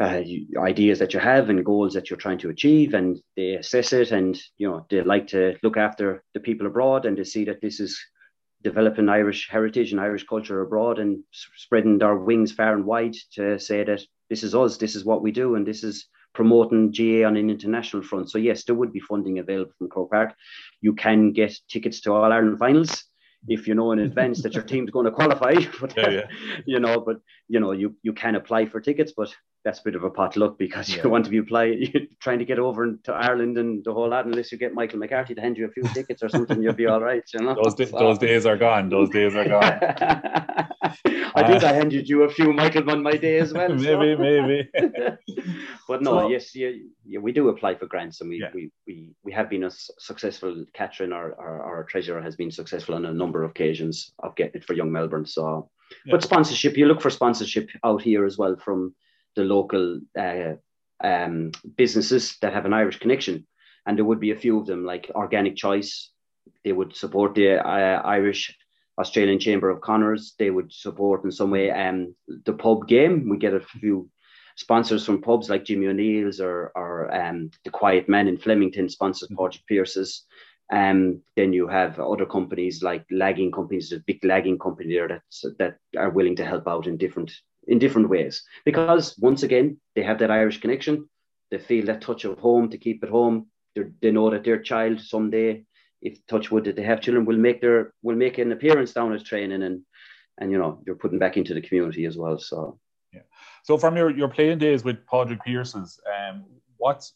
[0.00, 0.20] uh,
[0.58, 4.10] ideas that you have and goals that you're trying to achieve, and they assess it,
[4.10, 7.60] and you know they like to look after the people abroad, and to see that
[7.60, 7.98] this is
[8.62, 13.60] developing Irish heritage and Irish culture abroad, and spreading our wings far and wide to
[13.60, 17.24] say that this is us, this is what we do, and this is promoting GA
[17.24, 18.30] on an international front.
[18.30, 20.34] So yes, there would be funding available from Croke Park.
[20.80, 23.04] You can get tickets to All Ireland finals
[23.46, 25.54] if you know in advance that your team's going to qualify.
[25.80, 26.26] But yeah, yeah.
[26.66, 27.18] you know, but
[27.48, 30.36] you know, you you can apply for tickets, but that's a bit of a pot
[30.36, 31.02] luck because yeah.
[31.02, 31.74] you want to be apply,
[32.20, 34.26] trying to get over to Ireland and the whole lot.
[34.26, 36.86] Unless you get Michael McCarthy to hand you a few tickets or something, you'll be
[36.86, 37.22] all right.
[37.32, 37.98] You know, those, so.
[37.98, 38.90] those days are gone.
[38.90, 39.78] Those days are gone.
[41.36, 43.70] I think uh, I handed you a few, Michael, on my day as well.
[43.70, 44.18] maybe, so.
[44.18, 44.68] maybe.
[45.88, 46.70] but no, so, yes, yeah,
[47.06, 48.50] yeah, we do apply for grants, and we yeah.
[48.54, 50.64] we, we we have been a successful.
[50.74, 54.60] Catherine, our, our our treasurer, has been successful on a number of occasions of getting
[54.60, 55.26] it for Young Melbourne.
[55.26, 55.70] So,
[56.10, 58.94] but sponsorship, you look for sponsorship out here as well from
[59.36, 60.54] the local uh,
[61.02, 63.46] um, businesses that have an Irish connection.
[63.86, 66.10] And there would be a few of them, like Organic Choice.
[66.64, 68.56] They would support the uh, Irish
[68.98, 70.34] Australian Chamber of Commerce.
[70.38, 72.14] They would support in some way um,
[72.46, 73.28] the pub game.
[73.28, 74.08] We get a few
[74.56, 79.28] sponsors from pubs like Jimmy O'Neill's or, or um, the Quiet Men in Flemington sponsors
[79.28, 79.42] mm-hmm.
[79.42, 80.24] Patrick Pearse's.
[80.72, 85.44] Um, then you have other companies like lagging companies, a big lagging company there that's,
[85.58, 87.32] that are willing to help out in different
[87.66, 91.08] in different ways because once again they have that Irish connection.
[91.50, 93.46] They feel that touch of home to keep it home.
[93.74, 95.64] They're, they know that their child someday,
[96.02, 99.12] if touch wood that they have children, will make their will make an appearance down
[99.12, 99.82] at training and
[100.38, 102.38] and you know you're putting back into the community as well.
[102.38, 102.78] So
[103.12, 103.22] yeah.
[103.62, 106.44] So from your, your playing days with Padraig Pearse's, um,
[106.76, 107.14] what's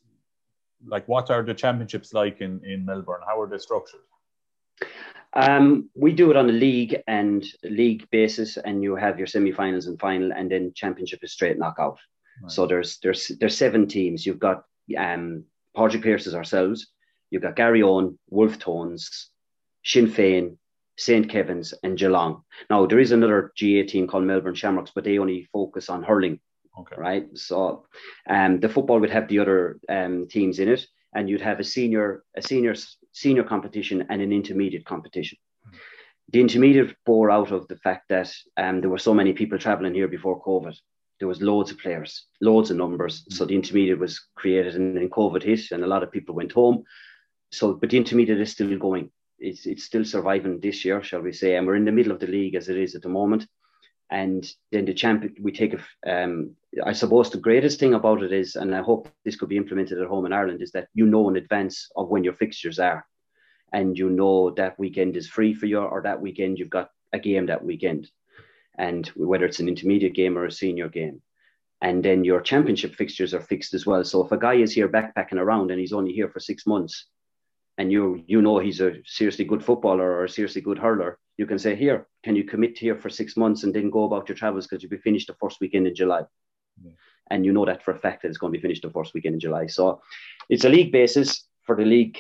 [0.87, 3.20] like what are the championships like in, in Melbourne?
[3.26, 4.00] How are they structured?
[5.34, 9.86] Um, we do it on a league and league basis, and you have your semi-finals
[9.86, 11.98] and final, and then championship is straight knockout.
[12.42, 12.50] Right.
[12.50, 14.24] So there's there's there's seven teams.
[14.24, 14.64] You've got
[14.96, 15.44] um,
[15.76, 16.88] Padraig Pearse's ourselves.
[17.30, 19.28] You've got Garryowen, Wolfe Tones,
[19.84, 20.56] Sinn Féin,
[20.96, 21.28] St.
[21.28, 22.42] Kevin's, and Geelong.
[22.70, 26.40] Now there is another GAA team called Melbourne Shamrocks, but they only focus on hurling.
[26.78, 26.96] Okay.
[26.96, 27.26] Right.
[27.34, 27.86] So
[28.28, 31.64] um, the football would have the other um, teams in it, and you'd have a
[31.64, 32.74] senior a senior
[33.12, 35.38] senior competition and an intermediate competition.
[36.30, 39.94] The intermediate bore out of the fact that um, there were so many people traveling
[39.94, 40.76] here before COVID.
[41.18, 43.24] There was loads of players, loads of numbers.
[43.24, 43.32] Mm.
[43.32, 46.52] So the intermediate was created and then COVID hit and a lot of people went
[46.52, 46.84] home.
[47.50, 49.10] So, but the intermediate is still going.
[49.38, 51.56] It's, it's still surviving this year, shall we say.
[51.56, 53.46] And we're in the middle of the league as it is at the moment
[54.10, 58.32] and then the champion we take a um, I suppose the greatest thing about it
[58.32, 61.06] is, and I hope this could be implemented at home in Ireland, is that you
[61.06, 63.06] know in advance of when your fixtures are,
[63.72, 67.18] and you know that weekend is free for you, or that weekend you've got a
[67.18, 68.10] game that weekend,
[68.78, 71.22] and whether it's an intermediate game or a senior game,
[71.80, 74.04] and then your championship fixtures are fixed as well.
[74.04, 77.06] So if a guy is here backpacking around and he's only here for six months,
[77.78, 81.46] and you you know he's a seriously good footballer or a seriously good hurler, you
[81.46, 84.36] can say, here, can you commit here for six months and then go about your
[84.36, 86.22] travels because you'll be finished the first weekend in July.
[86.82, 86.92] Yeah.
[87.30, 89.14] And you know that for a fact that it's going to be finished the first
[89.14, 89.66] weekend in July.
[89.66, 90.02] So
[90.48, 92.18] it's a league basis for the league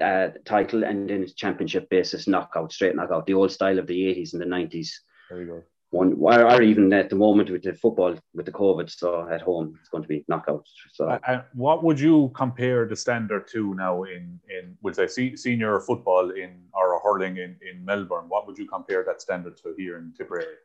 [0.00, 4.00] uh, title and then it's championship basis knockout, straight knockout, the old style of the
[4.14, 4.90] 80s and the 90s.
[5.28, 8.88] There you go one or even at the moment with the football with the COVID,
[8.88, 10.70] so at home it's going to be knockouts.
[10.92, 15.80] So, and what would you compare the standard to now in in would say senior
[15.80, 18.28] football in or hurling in in Melbourne?
[18.28, 20.56] What would you compare that standard to here in Tipperary?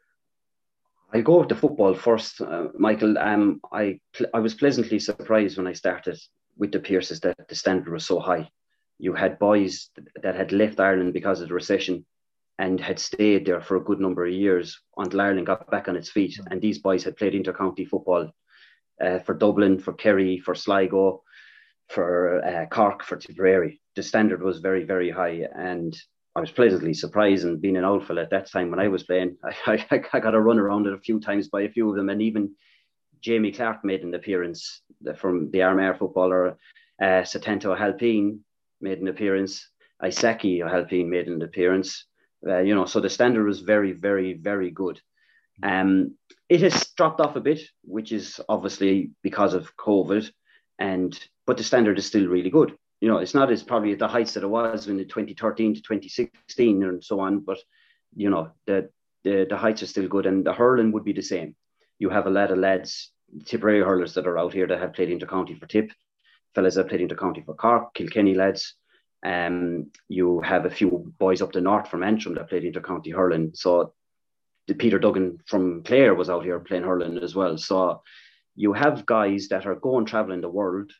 [1.11, 3.17] I go with the football first, uh, Michael.
[3.17, 3.99] Um, I
[4.33, 6.19] I was pleasantly surprised when I started
[6.57, 8.47] with the Pearse's that the standard was so high.
[8.99, 9.89] You had boys
[10.21, 12.05] that had left Ireland because of the recession
[12.57, 15.97] and had stayed there for a good number of years until Ireland got back on
[15.97, 16.39] its feet.
[16.49, 18.31] And these boys had played intercounty football
[19.03, 21.23] uh, for Dublin, for Kerry, for Sligo,
[21.89, 23.81] for uh, Cork, for Tipperary.
[23.95, 25.47] The standard was very, very high.
[25.53, 25.95] And
[26.35, 27.45] I was pleasantly surprised.
[27.45, 30.19] And being an old fella at that time when I was playing, I, I, I
[30.19, 32.09] got a run around it a few times by a few of them.
[32.09, 32.55] And even
[33.21, 34.81] Jamie Clarke made an appearance
[35.17, 36.57] from the Armagh footballer.
[37.01, 38.39] Uh, Setanta Ó hAilpín
[38.79, 39.69] made an appearance.
[40.01, 42.05] Aisake Ó hAilpín made an appearance.
[42.45, 45.01] Uh, you know, so the standard was very, very, very good.
[45.63, 46.15] Um,
[46.49, 50.29] it has dropped off a bit, which is obviously because of COVID,
[50.77, 52.77] and but the standard is still really good.
[53.01, 55.75] You know, it's not as probably at the heights that it was in the 2013
[55.75, 57.57] to 2016 and so on, but
[58.15, 58.89] you know, the
[59.23, 61.55] the, the heights are still good, and the hurling would be the same.
[61.97, 63.11] You have a lot of lads,
[63.45, 65.91] Tipperary hurlers that are out here that have played intercounty for Tip,
[66.53, 68.75] fellas that played intercounty for Cork, Kilkenny lads.
[69.23, 73.51] Um, you have a few boys up the north from Antrim that played intercounty hurling.
[73.53, 73.93] So
[74.67, 77.57] the Peter Duggan from Clare was out here playing hurling as well.
[77.57, 78.01] So
[78.55, 80.91] you have guys that are going traveling the world.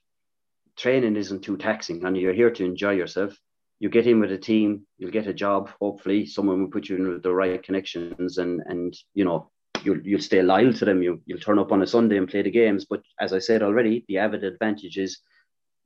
[0.76, 3.38] Training isn't too taxing, and you're here to enjoy yourself.
[3.80, 5.70] You get in with a team, you'll get a job.
[5.80, 9.50] Hopefully, someone will put you in with the right connections, and and you know
[9.84, 11.02] you'll you'll stay loyal to them.
[11.02, 12.86] You you'll turn up on a Sunday and play the games.
[12.86, 15.20] But as I said already, the added advantage is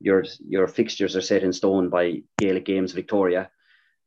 [0.00, 3.50] your your fixtures are set in stone by Gaelic Games Victoria,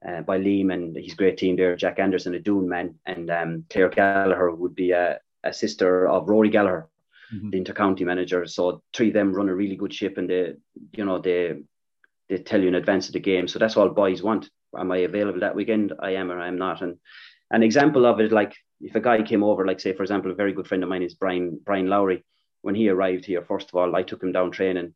[0.08, 3.66] uh, by Liam and his great team there, Jack Anderson, a Doon man, and um,
[3.70, 6.90] Claire Gallagher would be a, a sister of Rory Gallagher,
[7.34, 7.52] mm-hmm.
[7.52, 8.46] the intercounty manager.
[8.46, 10.54] So three of them run a really good ship, and they,
[10.92, 11.62] you know, they
[12.30, 13.48] they tell you in advance of the game.
[13.48, 14.50] So that's all boys want.
[14.78, 15.94] Am I available that weekend?
[16.00, 16.82] I am or I am not.
[16.82, 16.98] And
[17.52, 20.36] an example of it, like if a guy came over, like say for example, a
[20.36, 22.24] very good friend of mine is Brian Brian Lowry.
[22.62, 24.94] When he arrived here, first of all, I took him down training,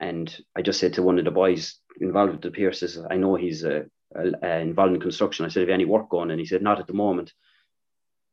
[0.00, 3.34] and I just said to one of the boys involved with the Pearses, I know
[3.36, 3.84] he's uh,
[4.16, 5.44] uh, involved in construction.
[5.44, 6.30] I said, have you any work going?
[6.30, 7.32] And he said, not at the moment.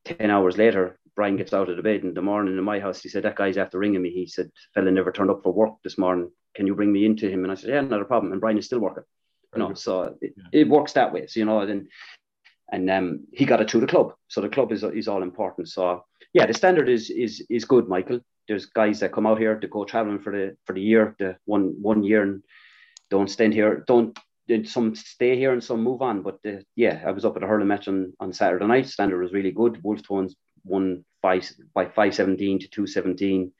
[0.06, 3.02] 10 hours later, Brian gets out of the bed in the morning in my house.
[3.02, 4.10] He said, That guy's after ringing me.
[4.10, 6.32] He said, Fella never turned up for work this morning.
[6.56, 7.44] Can you bring me into him?
[7.44, 8.32] And I said, Yeah, not a problem.
[8.32, 9.04] And Brian is still working.
[9.54, 10.62] you know, so it, yeah.
[10.62, 11.28] it, works that way.
[11.28, 11.88] So, you know, and,
[12.72, 14.14] and um, he got it to the club.
[14.30, 15.68] So the club is, is all important.
[15.68, 18.22] So, yeah, the standard is is is good, Michael.
[18.48, 21.38] There's guys that come out here to go traveling for the for the year, the
[21.46, 22.44] one one year, and
[23.10, 24.18] don't stand here, don't
[24.66, 26.24] some stay here and some move on.
[26.24, 28.88] But uh, yeah, I was up at a hurling match on, on Saturday night.
[28.88, 29.82] Standard was really good.
[29.84, 33.52] Wolfe Tones won five by five seventeen to two seventeen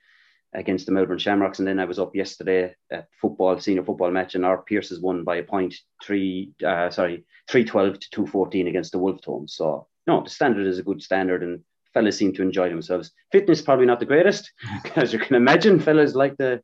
[0.54, 4.34] against the Melbourne Shamrocks, and then I was up yesterday at football senior football match,
[4.34, 8.66] and our Pearses won by a point three uh, sorry three twelve to two fourteen
[8.66, 9.54] against the Wolfe Tones.
[9.54, 11.60] So no, the standard is a good standard, and
[11.94, 13.12] fellas seem to enjoy themselves.
[13.30, 14.50] Fitness probably not the greatest,
[14.96, 15.80] as you can imagine.
[15.80, 16.62] Fellas like the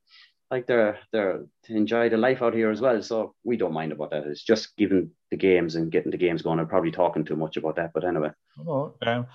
[0.50, 3.02] like they're they're to enjoy the life out here as well.
[3.02, 4.26] So we don't mind about that.
[4.26, 6.58] It's just giving the games and getting the games going.
[6.58, 8.30] I'm probably talking too much about that, but anyway.
[8.66, 9.26] Oh, um,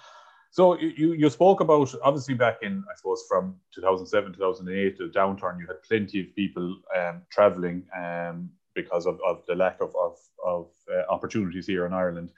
[0.52, 5.60] so you you spoke about obviously back in I suppose from 2007 2008 the downturn
[5.60, 10.18] you had plenty of people um, traveling um, because of, of the lack of of,
[10.44, 12.32] of uh, opportunities here in Ireland.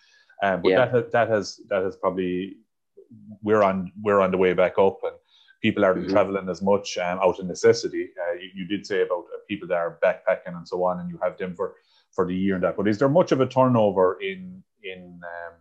[0.43, 0.85] Um, but yeah.
[0.87, 2.57] that that has that has probably
[3.41, 5.15] we're on we're on the way back up and
[5.61, 6.11] people aren't mm-hmm.
[6.11, 8.09] traveling as much um, out of necessity.
[8.21, 11.09] Uh, you, you, did say about uh, people that are backpacking and so on, and
[11.09, 11.75] you have them for
[12.11, 12.77] for the year and that.
[12.77, 15.53] But is there much of a turnover in in um,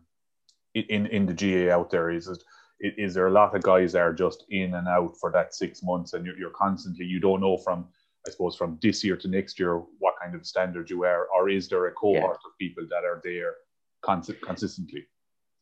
[0.75, 2.11] in in the GA out there?
[2.11, 2.43] Is it
[2.81, 5.83] is there a lot of guys that are just in and out for that six
[5.83, 7.87] months, and you're, you're constantly you don't know from
[8.27, 11.49] I suppose from this year to next year what kind of standard you are, or
[11.49, 12.51] is there a cohort yeah.
[12.51, 13.55] of people that are there
[14.03, 15.07] cons- consistently?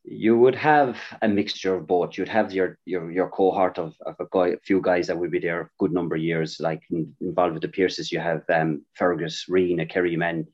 [0.04, 2.18] You would have a mixture of both.
[2.18, 5.30] You'd have your your your cohort of, of a, guy, a few guys that would
[5.30, 8.10] be there a good number of years, like in, involved with the Pearses.
[8.10, 10.46] You have um, Fergus, Reen, a Kerry men,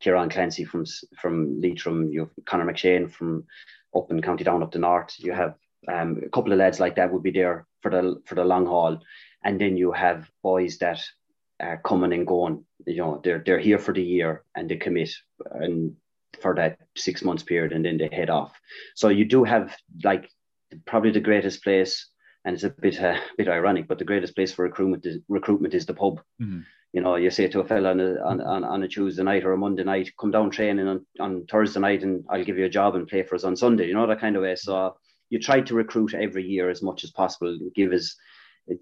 [0.00, 0.84] Kieran Clancy from
[1.20, 2.10] from Leitrim.
[2.10, 3.44] You have Conor McShane from
[3.94, 5.14] up in County Down up the north.
[5.18, 5.54] You have
[5.86, 8.64] um, a couple of lads like that would be there for the for the long
[8.64, 8.98] haul,
[9.44, 11.02] and then you have boys that
[11.60, 12.64] are coming and going.
[12.86, 15.10] You know, they're they're here for the year and they commit
[15.50, 15.96] and
[16.40, 18.52] for that six months period and then they head off.
[18.94, 20.30] So you do have like
[20.86, 22.08] probably the greatest place,
[22.44, 25.74] and it's a bit uh, bit ironic, but the greatest place for recruitment is, recruitment
[25.74, 26.20] is the pub.
[26.40, 26.60] Mm-hmm.
[26.92, 29.52] You know, you say to a fella on a, on, on, a Tuesday night or
[29.52, 32.68] a Monday night, come down training on, on Thursday night and I'll give you a
[32.68, 34.54] job and play for us on Sunday, you know, that kind of way.
[34.54, 34.94] So
[35.28, 38.14] you try to recruit every year as much as possible, give as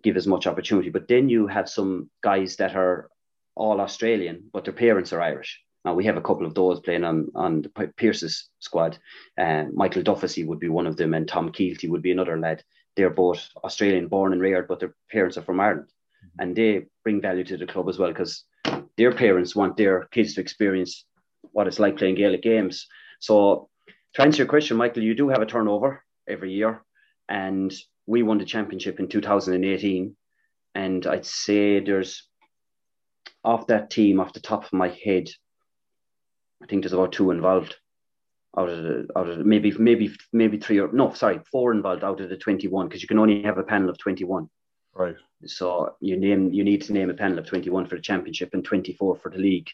[0.02, 0.90] give as much opportunity.
[0.90, 3.08] But then you have some guys that are
[3.54, 5.60] all Australian, but their parents are Irish.
[5.84, 8.98] Now we have a couple of those playing on on the Pearse's squad.
[9.38, 12.62] Uh, Michael Duffy would be one of them, and Tom Keelty would be another lad.
[12.94, 15.88] they're both Australian born and reared, but their parents are from Ireland.
[15.88, 16.42] Mm-hmm.
[16.42, 18.44] And they bring value to the club as well because
[18.96, 21.04] their parents want their kids to experience
[21.52, 22.86] what it's like playing Gaelic games.
[23.20, 23.68] So,
[24.14, 26.82] to answer your question, Michael, you do have a turnover every year.
[27.28, 27.72] And
[28.06, 30.16] we won the championship in 2018.
[30.74, 32.28] And I'd say there's,
[33.44, 35.28] off that team, off the top of my head,
[36.62, 37.76] I think there's about two involved
[38.56, 42.04] out of the, out of the, maybe maybe maybe three or no sorry four involved
[42.04, 44.48] out of the 21 because you can only have a panel of 21
[44.94, 45.16] right.
[45.46, 48.64] So you name you need to name a panel of 21 for the championship and
[48.64, 49.68] 24 for the league.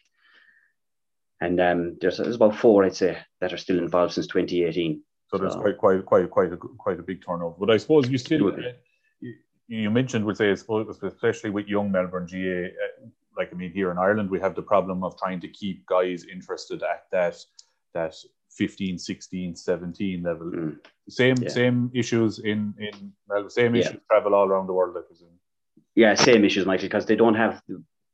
[1.41, 5.37] And um, there's, there's about four I'd say that are still involved since 2018 so
[5.37, 7.57] there's quite quite quite quite a quite a big turnover.
[7.59, 8.51] But I suppose you still
[9.21, 9.35] you,
[9.67, 13.07] you mentioned would say especially with young Melbourne GA uh,
[13.39, 16.25] like I mean here in Ireland we have the problem of trying to keep guys
[16.25, 17.37] interested at that
[17.95, 18.15] that
[18.51, 20.77] 15 16 17 level mm.
[21.09, 21.49] same yeah.
[21.49, 24.01] same issues in in well, same issues yeah.
[24.11, 25.29] travel all around the world i presume
[25.95, 27.63] yeah same issues michael because they don't have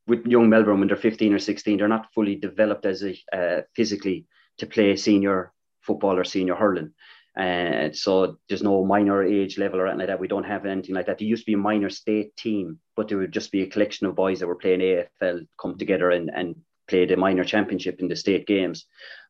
[0.07, 3.63] with young melbourne when they're 15 or 16 they're not fully developed as a uh,
[3.75, 4.27] physically
[4.59, 6.93] to play senior football or senior hurling
[7.37, 10.21] uh, so there's no minor age level or anything like that.
[10.21, 11.19] We don't have anything like that.
[11.19, 14.07] There used to be a minor state team, but there would just be a collection
[14.07, 16.57] of boys that were playing AFL come together and, and
[16.89, 18.87] play the minor championship in the state games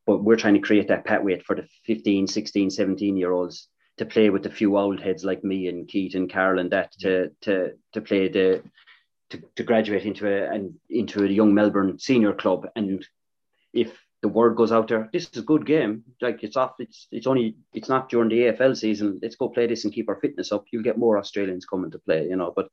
[0.07, 4.05] but we're trying to create that pathway for the 15 16 17 year olds to
[4.05, 7.31] play with a few old heads like me and Keith and Carol and that to
[7.43, 8.63] to to play the
[9.31, 13.05] to, to graduate into a and into a young Melbourne senior club and
[13.73, 17.07] if the word goes out there this is a good game like it's off it's
[17.13, 17.47] it's only
[17.79, 20.65] it's not during the AFL season let's go play this and keep our fitness up
[20.71, 22.69] you'll get more Australians coming to play you know but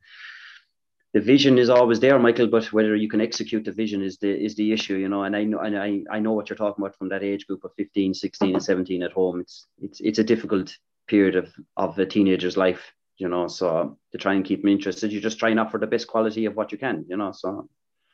[1.14, 4.32] the vision is always there, Michael, but whether you can execute the vision is the
[4.46, 5.24] is the issue, you know.
[5.24, 7.66] And I know and I, I know what you're talking about from that age group
[7.66, 9.42] of 15, 16, and 17 at home.
[9.42, 10.74] It's it's it's a difficult
[11.08, 13.48] period of, of a teenager's life, you know.
[13.48, 16.46] So to try and keep them interested, you just try and offer the best quality
[16.46, 17.34] of what you can, you know.
[17.34, 17.68] So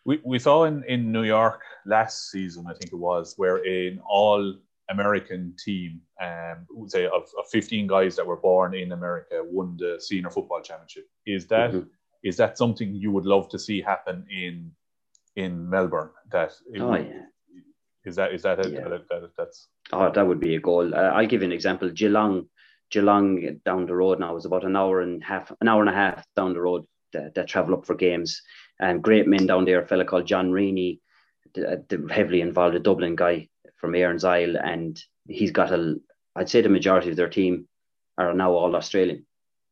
[0.08, 4.02] we, we saw in, in New York last season, I think it was, where an
[4.10, 4.56] all
[4.90, 10.00] American team, um, say of, of 15 guys that were born in America, won the
[10.00, 11.06] senior football championship.
[11.28, 11.90] Is that mm-hmm
[12.24, 14.72] is that something you would love to see happen in
[15.36, 16.10] in Melbourne?
[16.32, 17.22] That oh would, yeah.
[18.06, 18.88] Is that is that, a, yeah.
[18.88, 20.94] that, that that's oh that would be a goal.
[20.94, 21.90] Uh, I'll give you an example.
[21.90, 22.48] Geelong,
[22.92, 25.94] Geelong down the road now is about an hour and half, an hour and a
[25.94, 28.42] half down the road that, that travel up for games.
[28.80, 31.00] And great men down there, a fella called John Reaney,
[31.54, 35.96] the, uh, the heavily involved, a Dublin guy from Erin's Isle, and he's got a.
[36.36, 37.68] I'd say the majority of their team
[38.18, 39.26] are now all Australian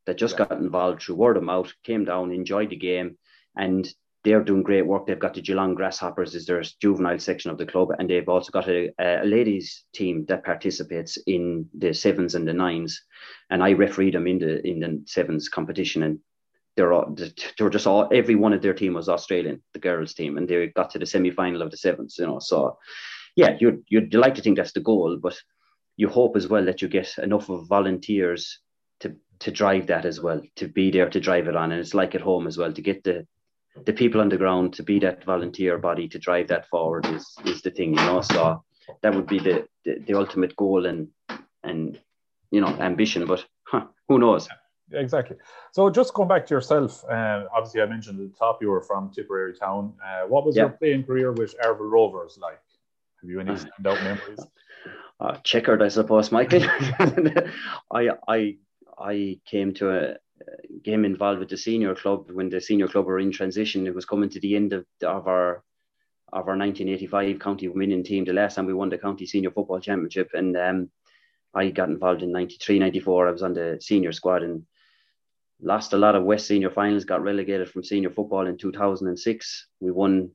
[0.06, 0.46] that just yeah.
[0.46, 3.18] got involved through word of mouth, came down, enjoyed the game,
[3.56, 3.88] and
[4.24, 5.06] they're doing great work.
[5.06, 8.50] They've got the Geelong Grasshoppers is their juvenile section of the club, and they've also
[8.50, 13.00] got a, a ladies team that participates in the sevens and the nines.
[13.50, 16.18] And I refereed them in the in the sevens competition, and
[16.76, 17.14] they're all,
[17.58, 20.68] they're just all every one of their team was Australian, the girls team, and they
[20.68, 22.16] got to the semi final of the sevens.
[22.18, 22.78] You know, so
[23.34, 25.36] yeah, you'd you'd like to think that's the goal, but
[25.96, 28.60] you hope as well that you get enough of volunteers
[29.00, 31.72] to to drive that as well, to be there to drive it on.
[31.72, 33.26] And it's like at home as well, to get the
[33.84, 37.34] the people on the ground to be that volunteer body to drive that forward is
[37.44, 38.20] is the thing, you know.
[38.20, 38.62] So
[39.02, 41.08] that would be the the, the ultimate goal and
[41.62, 41.98] and
[42.50, 43.26] you know ambition.
[43.26, 44.48] But huh, who knows?
[44.92, 45.36] Exactly.
[45.72, 48.82] So just going back to yourself, uh, obviously I mentioned at the top you were
[48.82, 49.94] from Tipperary town.
[50.04, 52.60] Uh, what was your playing career with Arravale Rovers like?
[53.20, 54.40] Have you any standout memories?
[55.18, 56.62] Uh, checkered, I suppose, Michael.
[57.90, 58.56] I I
[58.98, 60.16] I came to a
[60.82, 63.86] game involved with the senior club when the senior club were in transition.
[63.86, 65.64] It was coming to the end of, of our
[66.32, 68.26] of our 1985 county winning team.
[68.26, 70.90] The last time we won the county senior football championship, and um,
[71.54, 73.28] I got involved in 93, 94.
[73.28, 74.66] I was on the senior squad and
[75.60, 77.04] lost a lot of West senior finals.
[77.04, 79.66] Got relegated from senior football in 2006.
[79.80, 80.30] We won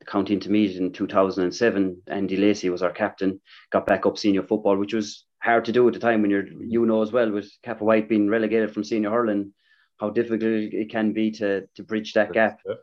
[0.00, 2.02] the county intermediate in 2007.
[2.08, 3.40] Andy Lacey was our captain.
[3.70, 6.46] Got back up senior football, which was hard to do at the time when you're
[6.46, 9.52] you know as well with Cappawhite being relegated from senior hurling,
[9.98, 12.60] how difficult it can be to to bridge that gap.
[12.66, 12.74] Yeah.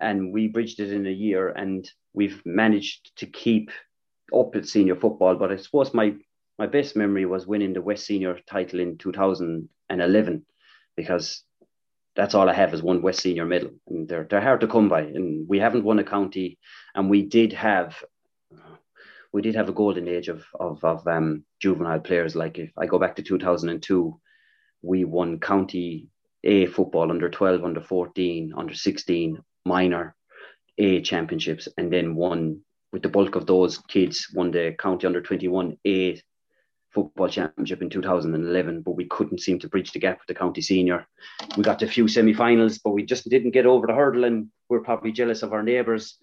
[0.00, 3.70] And we bridged it in a year, and we've managed to keep
[4.34, 5.36] up at senior football.
[5.36, 6.14] But I suppose my
[6.58, 10.46] my best memory was winning the West Senior title in 2011,
[10.96, 11.42] because
[12.16, 14.88] that's all I have is one West Senior Middle, and they're they're hard to come
[14.88, 15.02] by.
[15.02, 16.58] And we haven't won a county,
[16.94, 18.02] and we did have
[19.32, 22.36] we did have a golden age of of, of um, juvenile players.
[22.36, 24.20] Like if I go back to 2002,
[24.82, 26.08] we won county
[26.44, 30.14] A football under 12, under 14, under 16, minor
[30.78, 32.60] A championships, and then won
[32.92, 36.22] with the bulk of those kids won the county under 21 A
[36.94, 40.60] football championship in 2011, but we couldn't seem to bridge the gap with the county
[40.60, 41.06] senior.
[41.56, 44.80] We got a few semi-finals, but we just didn't get over the hurdle, and we're
[44.80, 46.16] probably jealous of our neighbours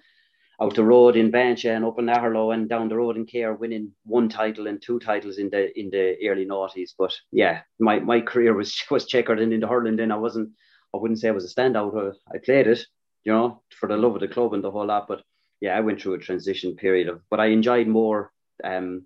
[0.62, 3.54] out the road in Bansha and up in Aherlow and down the road in Cahir,
[3.54, 6.92] winning one title and two titles in the in the early noughties.
[6.98, 9.96] But yeah, my, my career was was checkered and in the hurling.
[9.96, 10.50] Then I wasn't,
[10.94, 12.14] I wouldn't say I was a standout.
[12.34, 12.86] I played it,
[13.24, 15.08] you know, for the love of the club and the whole lot.
[15.08, 15.24] But
[15.62, 18.32] yeah, I went through a transition period of, but I enjoyed more
[18.64, 19.06] um,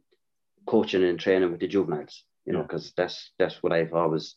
[0.66, 4.36] coaching and training with the juveniles, you know, because that's that's what I've always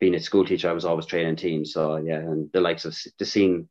[0.00, 0.70] been a school teacher.
[0.70, 1.72] I was always training teams.
[1.72, 3.68] So yeah, and the likes of the seeing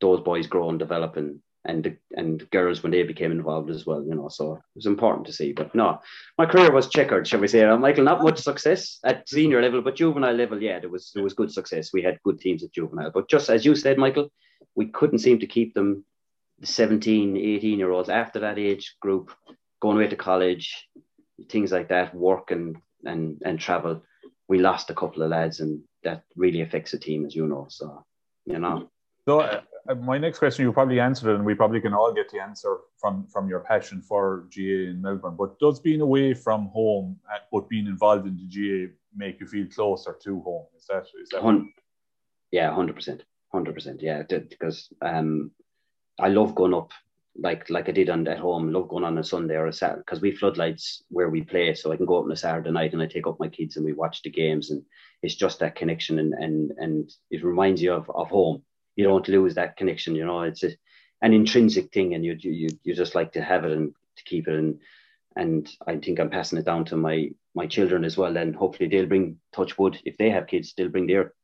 [0.00, 3.86] those boys grow and develop and and the, and girls when they became involved as
[3.86, 4.28] well, you know.
[4.28, 5.52] So it was important to see.
[5.52, 6.00] But no,
[6.36, 7.64] my career was checkered, shall we say?
[7.64, 11.22] Uh, Michael, not much success at senior level, but juvenile level, yeah, there was there
[11.22, 11.92] was good success.
[11.92, 14.30] We had good teams at juvenile, but just as you said, Michael,
[14.74, 16.04] we couldn't seem to keep them.
[16.58, 19.32] The 17, 18 year olds after that age group
[19.80, 20.86] going away to college,
[21.48, 24.02] things like that, work and and and travel.
[24.48, 27.66] We lost a couple of lads, and that really affects the team, as you know.
[27.68, 28.04] So,
[28.44, 28.90] you know.
[29.24, 32.12] So uh, uh, my next question, you probably answered it, and we probably can all
[32.12, 35.36] get the answer from from your passion for GA in Melbourne.
[35.38, 39.46] But does being away from home, uh, but being involved in the GA, make you
[39.46, 40.66] feel closer to home?
[40.76, 41.42] Is that is that?
[41.42, 41.72] Hun-
[42.50, 44.02] yeah, hundred percent, hundred percent.
[44.02, 45.52] Yeah, because um,
[46.20, 46.90] I love going up
[47.36, 48.72] like like I did on at home.
[48.72, 51.92] Love going on a Sunday or a Saturday because we floodlights where we play, so
[51.92, 53.84] I can go up on a Saturday night and I take up my kids and
[53.84, 54.82] we watch the games, and
[55.22, 58.62] it's just that connection and and and it reminds you of of home
[58.96, 60.14] you don't lose that connection.
[60.14, 60.70] You know, it's a,
[61.22, 64.48] an intrinsic thing, and you you you just like to have it and to keep
[64.48, 64.54] it.
[64.54, 64.80] And
[65.36, 68.36] and I think I'm passing it down to my my children as well.
[68.36, 71.34] And hopefully they'll bring touch wood if they have kids, they'll bring their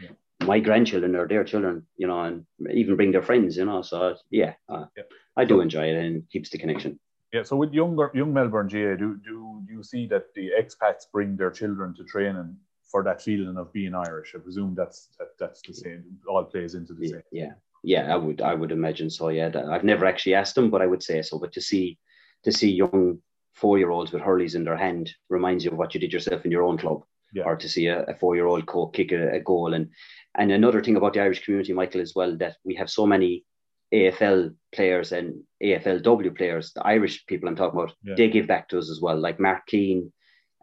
[0.00, 0.10] yeah.
[0.46, 3.82] my grandchildren or their children, you know, and even bring their friends, you know.
[3.82, 5.04] So yeah, uh, yeah.
[5.36, 6.98] I do enjoy it and it keeps the connection.
[7.32, 7.44] Yeah.
[7.44, 11.50] So with younger young Melbourne GA, do do you see that the expats bring their
[11.50, 12.56] children to training
[12.90, 14.34] for that feeling of being Irish.
[14.34, 16.04] I presume that's that, that's the same.
[16.28, 17.22] All plays into the yeah, same.
[17.30, 17.52] Yeah,
[17.84, 19.28] yeah, I would I would imagine so.
[19.28, 21.38] Yeah, I've never actually asked them, but I would say so.
[21.38, 21.98] But to see
[22.44, 23.18] to see young
[23.54, 26.44] four year olds with hurleys in their hand reminds you of what you did yourself
[26.44, 27.04] in your own club.
[27.32, 27.44] Yeah.
[27.44, 29.90] Or to see a, a four year old kick a, a goal and
[30.34, 33.44] and another thing about the Irish community, Michael, as well, that we have so many
[33.92, 38.14] AFL players and AFLW players, the Irish people I'm talking about, yeah.
[38.16, 39.18] they give back to us as well.
[39.18, 40.12] Like Mark Keane,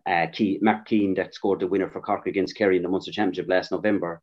[0.06, 3.12] uh, Key, Mark Keane that scored the winner for Cork against Kerry in the Munster
[3.12, 4.22] Championship last November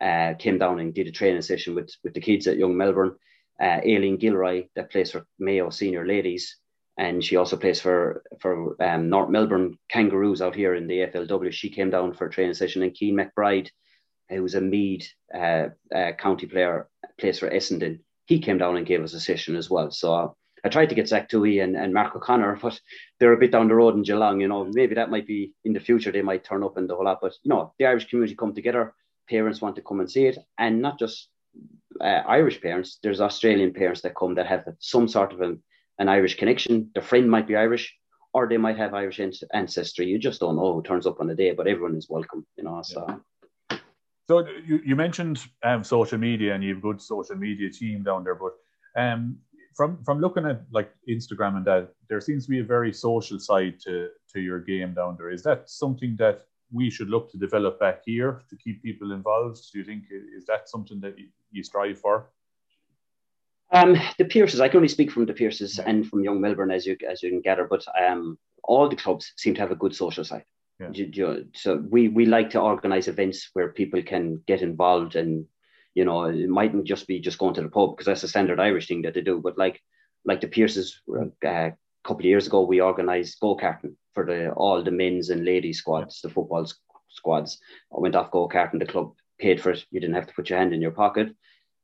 [0.00, 3.16] uh, came down and did a training session with, with the kids at Young Melbourne.
[3.60, 6.58] Uh, Aileen Gilroy that plays for Mayo Senior Ladies,
[6.96, 11.52] and she also plays for for um, North Melbourne Kangaroos out here in the AFLW.
[11.52, 13.68] She came down for a training session, and Cian McBride,
[14.28, 16.88] who's a Meath uh, uh, county player,
[17.18, 17.98] plays for Essendon.
[18.28, 19.90] He came down and gave us a session as well.
[19.90, 22.78] So I tried to get Zach Tuohy and, and Mark O'Connor, but
[23.18, 24.40] they're a bit down the road in Geelong.
[24.40, 26.94] You know, maybe that might be in the future they might turn up and the
[26.94, 27.20] whole lot.
[27.22, 28.94] But you know, the Irish community come together.
[29.30, 31.28] Parents want to come and see it, and not just
[32.00, 32.98] uh, Irish parents.
[33.02, 35.62] There's Australian parents that come that have some sort of an,
[35.98, 36.90] an Irish connection.
[36.94, 37.94] Their friend might be Irish,
[38.34, 39.20] or they might have Irish
[39.54, 40.06] ancestry.
[40.06, 42.46] You just don't know who turns up on the day, but everyone is welcome.
[42.56, 43.06] You know, so.
[43.08, 43.16] Yeah.
[44.28, 48.02] So you, you mentioned um, social media and you have a good social media team
[48.02, 48.52] down there, but
[48.94, 49.38] um,
[49.74, 53.38] from from looking at like Instagram and that, there seems to be a very social
[53.38, 55.30] side to to your game down there.
[55.30, 59.60] Is that something that we should look to develop back here to keep people involved?
[59.72, 61.14] Do you think is that something that
[61.50, 62.28] you strive for?
[63.72, 66.84] Um, the Pearses, I can only speak from the Pearses and from Young Melbourne, as
[66.84, 69.94] you as you can gather, but um, all the clubs seem to have a good
[69.94, 70.44] social side.
[70.80, 71.36] Yeah.
[71.54, 75.46] So we we like to organise events where people can get involved and
[75.98, 78.60] you know, it mightn't just be just going to the pub because that's a standard
[78.60, 79.40] Irish thing that they do.
[79.40, 79.82] But like
[80.24, 81.72] like the Pearses, uh, a
[82.04, 85.78] couple of years ago, we organised go karting for the all the men's and ladies
[85.78, 86.70] squads, the football
[87.08, 87.58] squads.
[87.92, 88.78] I went off go karting.
[88.78, 89.84] The club paid for it.
[89.90, 91.34] You didn't have to put your hand in your pocket,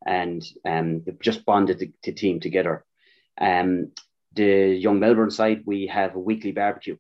[0.07, 2.85] and um, just bonded the, the team together.
[3.41, 3.91] Um,
[4.33, 6.99] the young Melbourne side, we have a weekly barbecue.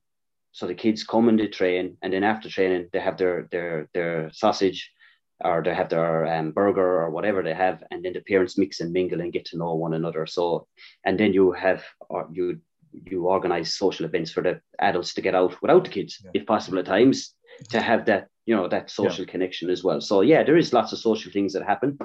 [0.54, 3.88] So the kids come and they train, and then after training, they have their their
[3.92, 4.92] their sausage
[5.44, 8.80] or they have their um, burger or whatever they have, and then the parents mix
[8.80, 10.26] and mingle and get to know one another.
[10.26, 10.68] So,
[11.04, 12.60] and then you have or you
[12.92, 16.30] you organize social events for the adults to get out without the kids, yeah.
[16.34, 17.34] if possible at times,
[17.70, 19.32] to have that you know that social yeah.
[19.32, 20.00] connection as well.
[20.00, 21.98] So yeah, there is lots of social things that happen,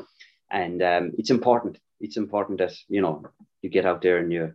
[0.51, 1.77] and um, it's important.
[1.99, 3.23] It's important that you know
[3.61, 4.53] you get out there and you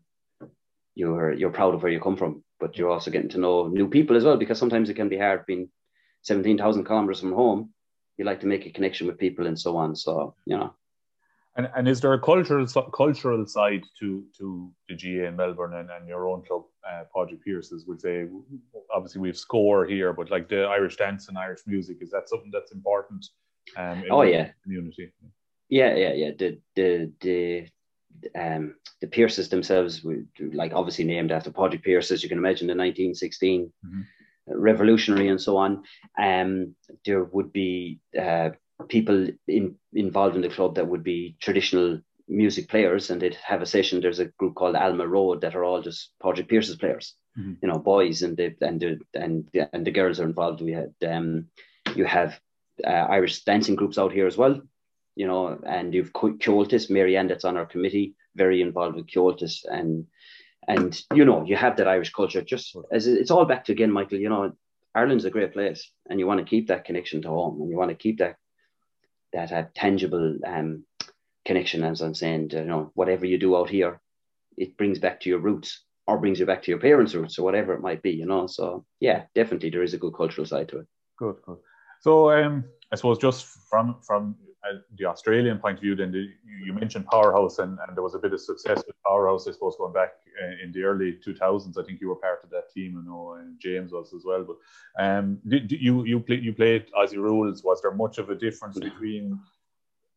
[0.94, 3.88] you're you're proud of where you come from, but you're also getting to know new
[3.88, 5.68] people as well because sometimes it can be hard being
[6.22, 7.74] seventeen thousand kilometers from home
[8.16, 9.96] you like to make a connection with people and so on.
[9.96, 10.74] So you know.
[11.56, 15.88] And, and is there a cultural cultural side to to the GA in Melbourne and,
[15.88, 17.86] and your own club, uh, Padraig Pearse's?
[17.86, 18.26] Would say
[18.92, 22.50] obviously we've score here, but like the Irish dance and Irish music, is that something
[22.52, 23.26] that's important?
[23.76, 25.12] Um, oh yeah, community.
[25.68, 26.30] Yeah, yeah, yeah.
[26.36, 27.68] The the the
[28.38, 32.66] um, the Pearses themselves, were, like obviously named after Padraig Pearse, as you can imagine,
[32.66, 34.00] the 1916 mm-hmm.
[34.46, 35.84] revolutionary and so on.
[36.18, 38.50] Um, there would be uh,
[38.88, 43.62] people in, involved in the club that would be traditional music players, and they'd have
[43.62, 44.00] a session.
[44.00, 47.54] There's a group called Alma Road that are all just Padraig Pearse's players, mm-hmm.
[47.60, 50.62] you know, boys, and the and the and and the girls are involved.
[50.62, 51.48] We had um,
[51.94, 52.40] you have
[52.86, 54.60] uh, Irish dancing groups out here as well
[55.16, 60.06] you know, and you've Comhaltas, Marianne, that's on our committee, very involved with Comhaltas, and
[60.66, 62.42] and you know, you have that Irish culture.
[62.42, 64.18] Just as it's all back to again, Michael.
[64.18, 64.52] You know,
[64.94, 67.76] Ireland's a great place, and you want to keep that connection to home, and you
[67.76, 68.36] want to keep that
[69.32, 70.84] that uh, tangible um,
[71.44, 71.84] connection.
[71.84, 74.00] As I'm saying, you know, whatever you do out here,
[74.56, 77.44] it brings back to your roots, or brings you back to your parents' roots, or
[77.44, 78.10] whatever it might be.
[78.10, 80.86] You know, so yeah, definitely there is a good cultural side to it.
[81.18, 81.58] Good, good.
[82.00, 84.36] So um, I suppose just from from
[84.96, 86.28] the Australian point of view, then the,
[86.64, 89.76] you mentioned Powerhouse, and, and there was a bit of success with Powerhouse, I suppose,
[89.76, 91.78] going back uh, in the early 2000s.
[91.78, 94.44] I think you were part of that team, I know, and James was as well.
[94.44, 97.62] But um, did, did you you play, you played Aussie rules?
[97.62, 99.38] Was there much of a difference between?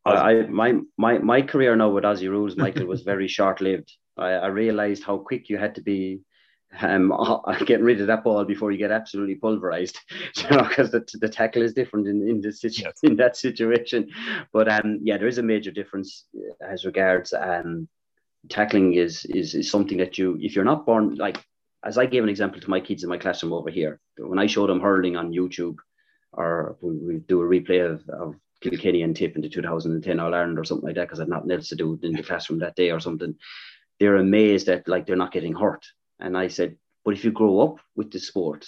[0.05, 3.91] I, my my my career now with Aussie rules, Michael, was very short lived.
[4.17, 6.21] I, I realized how quick you had to be
[6.79, 7.13] um,
[7.65, 9.99] getting rid of that ball before you get absolutely pulverized,
[10.37, 12.99] you know, because the, the tackle is different in, in, this situ- yes.
[13.03, 14.09] in that situation.
[14.53, 16.25] But um, yeah, there is a major difference
[16.61, 17.87] as regards um,
[18.49, 21.43] tackling is, is is something that you, if you're not born, like
[21.83, 24.47] as I gave an example to my kids in my classroom over here, when I
[24.47, 25.77] showed them hurling on YouTube,
[26.33, 30.33] or we, we do a replay of, of Kilkenny and Tip in the 2010 All
[30.33, 32.59] Ireland or something like that, because I had nothing else to do in the classroom
[32.59, 33.35] that day or something,
[33.99, 35.85] they're amazed that like they're not getting hurt
[36.19, 38.67] and I said, but if you grow up with the sport,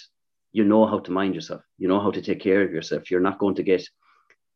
[0.52, 1.62] you know how to mind yourself.
[1.78, 3.10] You know how to take care of yourself.
[3.10, 3.86] You're not going to get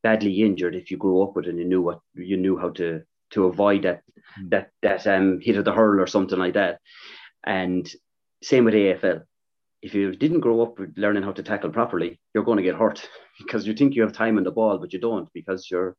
[0.03, 2.71] badly injured if you grew up with it and you knew what you knew how
[2.71, 4.03] to to avoid that
[4.41, 4.51] mm.
[4.51, 6.81] that that um hit of the hurl or something like that.
[7.45, 7.91] And
[8.43, 9.23] same with AFL.
[9.83, 12.77] If you didn't grow up with learning how to tackle properly, you're going to get
[12.77, 15.97] hurt because you think you have time in the ball, but you don't because you're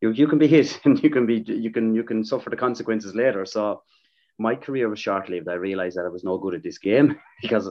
[0.00, 2.56] you, you can be hit and you can be you can you can suffer the
[2.56, 3.44] consequences later.
[3.44, 3.82] So
[4.38, 5.48] my career was short lived.
[5.48, 7.68] I realized that I was no good at this game because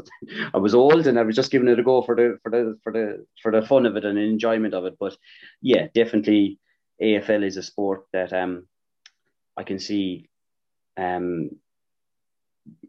[0.53, 2.78] I was old and I was just giving it a go for the for the
[2.84, 4.97] for the for the fun of it and enjoyment of it.
[4.99, 5.16] But
[5.61, 6.59] yeah, definitely
[7.01, 8.68] AFL is a sport that um
[9.57, 10.30] I can see
[10.97, 11.51] um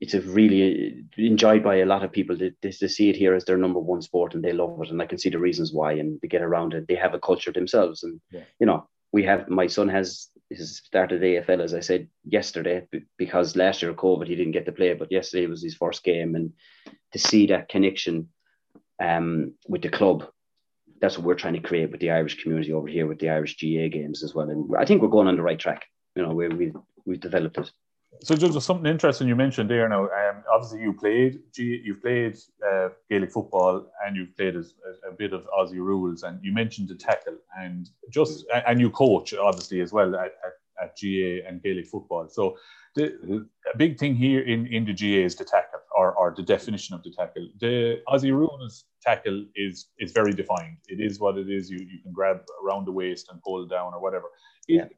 [0.01, 3.45] it's a really enjoyed by a lot of people to, to, see it here as
[3.45, 5.93] their number one sport and they love it and I can see the reasons why
[5.93, 6.89] and they get around it.
[6.89, 8.45] They have a culture themselves and yeah.
[8.59, 12.87] you know we have my son has has started AFL as I said yesterday
[13.17, 16.35] because last year COVID he didn't get to play, but yesterday was his first game,
[16.35, 16.53] and
[17.13, 18.29] to see that connection
[19.03, 20.27] um, with the club,
[21.01, 23.57] that's what we're trying to create with the Irish community over here with the Irish
[23.57, 25.85] GA games as well, and I think we're going on the right track.
[26.15, 26.73] You know, we we
[27.05, 27.71] we've developed it.
[28.23, 29.89] So just something interesting you mentioned there.
[29.89, 32.37] Now, um, obviously you played you've played
[32.67, 34.65] uh, Gaelic football and you've played a,
[35.09, 39.35] a, bit of Aussie rules, and you mentioned the tackle and just and you coach
[39.35, 42.29] obviously as well at, at, at GAA and Gaelic football.
[42.29, 42.57] So
[42.95, 46.43] the a big thing here in, in the GA is the tackle or, or the
[46.43, 47.49] definition of the tackle.
[47.61, 50.79] The Aussie rules tackle is is very defined.
[50.89, 51.71] It is what it is.
[51.71, 54.27] You you can grab around the waist and pull down or whatever.
[54.69, 54.89] It, yeah.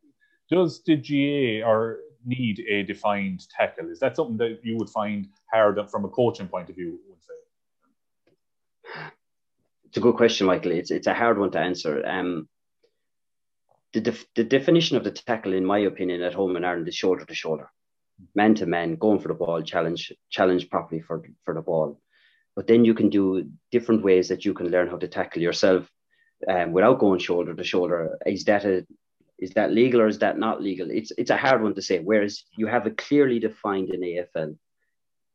[0.51, 3.91] Does the GA or need a defined tackle?
[3.91, 6.99] Is that something that you would find hard from a coaching point of view?
[7.09, 7.35] Would say.
[9.85, 10.73] It's a good question, Michael.
[10.73, 12.07] It's it's a hard one to answer.
[12.07, 12.49] Um,
[13.93, 16.95] the def- the definition of the tackle, in my opinion, at home in Ireland is
[16.95, 17.71] shoulder to shoulder,
[18.35, 22.01] man to man, going for the ball, challenge challenge properly for for the ball.
[22.55, 25.89] But then you can do different ways that you can learn how to tackle yourself
[26.49, 28.19] um, without going shoulder to shoulder.
[28.27, 28.85] Is that a
[29.39, 30.91] is that legal or is that not legal?
[30.91, 32.01] It's it's a hard one to say.
[32.01, 34.57] Whereas you have it clearly defined in AFL,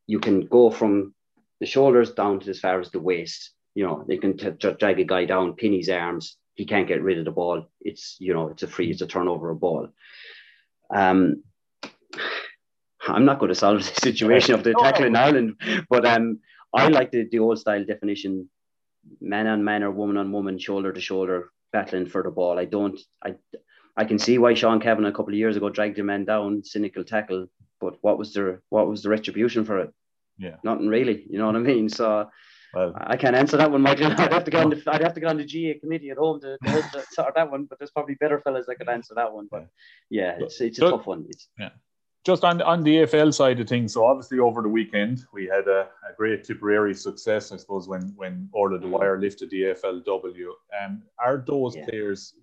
[0.07, 1.13] you can go from
[1.59, 3.51] the shoulders down to as far as the waist.
[3.75, 6.37] You know, they can t- drag a guy down, pin his arms.
[6.53, 7.69] He can't get rid of the ball.
[7.81, 9.89] It's you know, it's a free, it's a turnover of ball.
[10.93, 11.43] Um,
[13.07, 16.39] I'm not going to solve the situation of the tackle in Ireland, but um,
[16.73, 18.49] I like the, the old style definition:
[19.21, 22.59] man on man or woman on woman, shoulder to shoulder, battling for the ball.
[22.59, 22.99] I don't.
[23.23, 23.35] I
[23.95, 26.63] I can see why Sean Cavanagh a couple of years ago dragged a man down,
[26.63, 27.47] cynical tackle,
[27.79, 29.93] but what was the what was the retribution for it?
[30.37, 31.25] Yeah, nothing really.
[31.29, 31.89] You know what I mean?
[31.89, 32.29] So
[32.73, 34.07] Well, I can't answer that one, Michael.
[34.17, 36.17] I'd have to go on the I'd have to go on the GA committee at
[36.17, 37.65] home to, to, to sort that one.
[37.65, 39.47] But there's probably better fellas that could answer that one.
[39.51, 39.67] But
[40.09, 41.25] yeah, it's it's a so, tough one.
[41.29, 41.69] It's, yeah.
[42.25, 45.67] Just on on the AFL side of things, so obviously over the weekend we had
[45.67, 50.47] a, a great Tipperary success, I suppose, when when Orla Dwyer lifted the AFLW.
[50.81, 51.85] Um, are those yeah.
[51.85, 52.33] players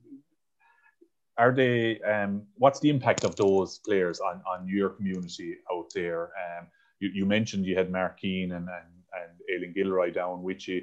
[1.39, 6.25] are they um, what's the impact of those players on, on your community out there?
[6.25, 6.67] Um,
[7.01, 10.83] you, you mentioned you had Mark Keane and, and, and Aileen Gilroy down with you.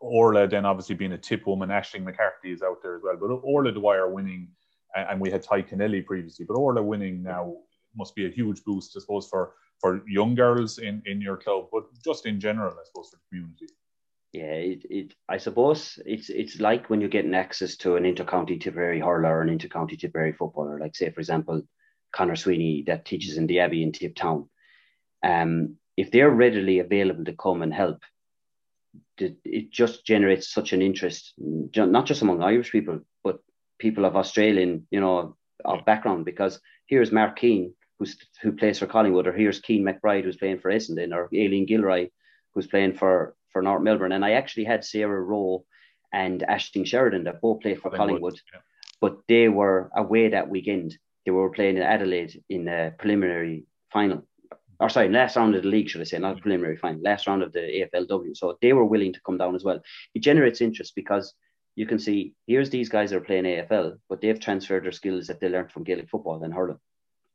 [0.00, 3.26] Orla then obviously being a tip woman Aisling McCarthy is out there as well but
[3.26, 4.48] Orla Dwyer winning
[4.94, 7.56] and we had Ty Kennelly previously but Orla winning now
[7.96, 11.66] must be a huge boost I suppose for for young girls in in your club
[11.72, 13.66] but just in general I suppose for the community
[14.32, 18.60] yeah, it, it I suppose it's it's like when you're getting access to an intercounty
[18.60, 21.62] Tipperary hurler or an intercounty Tipperary footballer, like say for example,
[22.12, 24.48] Conor Sweeney that teaches in the Abbey in Tip Town.
[25.24, 28.02] Um, if they're readily available to come and help,
[29.18, 33.38] it just generates such an interest, not just among Irish people, but
[33.78, 36.24] people of Australian, you know, of background.
[36.24, 40.60] Because here's Mark Keane, who's who plays for Collingwood, or here's Cian McBride, who's playing
[40.60, 42.08] for Essendon, or Aileen Gilroy,
[42.54, 44.12] who's playing for for North Melbourne.
[44.12, 45.64] And I actually had Sarah Rowe
[46.12, 48.60] and Aishling Sheridan that both played for Collingwood, Collingwood yeah.
[49.00, 50.96] but they were away that weekend.
[51.24, 54.26] They were playing in Adelaide in the preliminary final.
[54.80, 56.42] Or sorry, last round of the league, should I say, not mm-hmm.
[56.42, 58.36] preliminary final, last round of the AFLW.
[58.36, 59.80] So they were willing to come down as well.
[60.14, 61.34] It generates interest because
[61.74, 65.26] you can see here's these guys that are playing AFL, but they've transferred their skills
[65.26, 66.78] that they learned from Gaelic football and hurling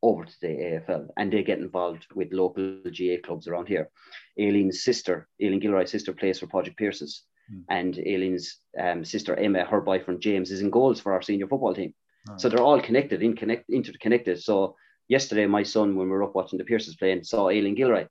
[0.04, 3.90] over to the AFL and they get involved with local GA clubs around here.
[4.38, 7.64] Aileen's sister, Aileen Gilroy's sister, plays for Padraig Pearse's, Mm.
[7.68, 11.74] And Aileen's um, sister Emma, her boyfriend James, is in goals for our senior football
[11.74, 11.94] team.
[12.28, 12.36] Oh.
[12.36, 14.42] So they're all connected, in connect, interconnected.
[14.42, 14.76] So
[15.08, 18.06] yesterday, my son, when we were up watching the Pearses playing, saw Aileen Gilroy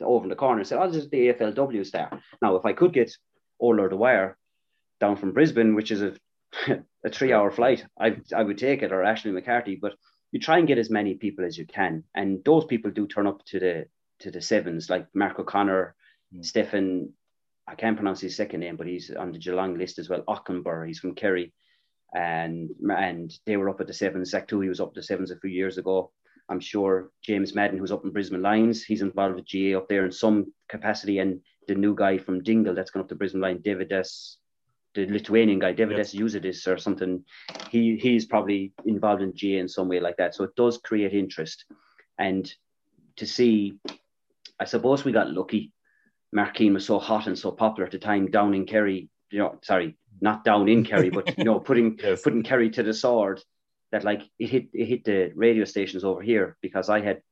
[0.00, 2.22] over in the corner and said, Oh, this is the AFLW star.
[2.40, 3.14] Now, if I could get
[3.58, 4.36] Orla O'Dwyer
[4.98, 6.14] down from Brisbane, which is a,
[7.04, 9.76] a three hour flight, I, I would take it, or Ashley McCarthy.
[9.76, 9.94] But
[10.32, 13.26] you try and get as many people as you can, and those people do turn
[13.26, 13.86] up to the
[14.20, 15.94] to the sevens, like Mark O'Connor,
[16.34, 16.44] mm.
[16.44, 17.12] Stephen.
[17.66, 20.24] I can't pronounce his second name, but he's on the Geelong list as well.
[20.26, 21.52] Okunbor, he's from Kerry,
[22.14, 24.30] and and they were up at the sevens.
[24.30, 26.10] Zach Tuohy, he was up at the sevens a few years ago.
[26.48, 30.04] I'm sure James Madden, who's up in Brisbane Lions, he's involved with GA up there
[30.04, 33.62] in some capacity, and the new guy from Dingle that's gone up to Brisbane Lions,
[33.62, 34.38] David S
[34.94, 37.24] the Lithuanian guy, David this or something,
[37.70, 40.34] he he's probably involved in GA in some way like that.
[40.34, 41.64] So it does create interest.
[42.18, 42.52] And
[43.16, 43.78] to see,
[44.58, 45.72] I suppose we got lucky.
[46.32, 49.38] Mark Keane was so hot and so popular at the time down in Kerry, you
[49.38, 52.22] know, sorry, not down in Kerry, but you know, putting yes.
[52.22, 53.40] putting Kerry to the sword
[53.92, 57.22] that like it hit it hit the radio stations over here because I had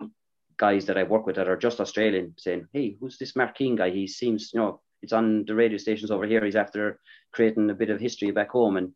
[0.57, 3.77] guys that I work with that are just Australian saying, Hey, who's this Mark Keane
[3.77, 3.91] guy?
[3.91, 6.45] He seems, you know, it's on the radio stations over here.
[6.45, 6.99] He's after
[7.33, 8.77] creating a bit of history back home.
[8.77, 8.93] And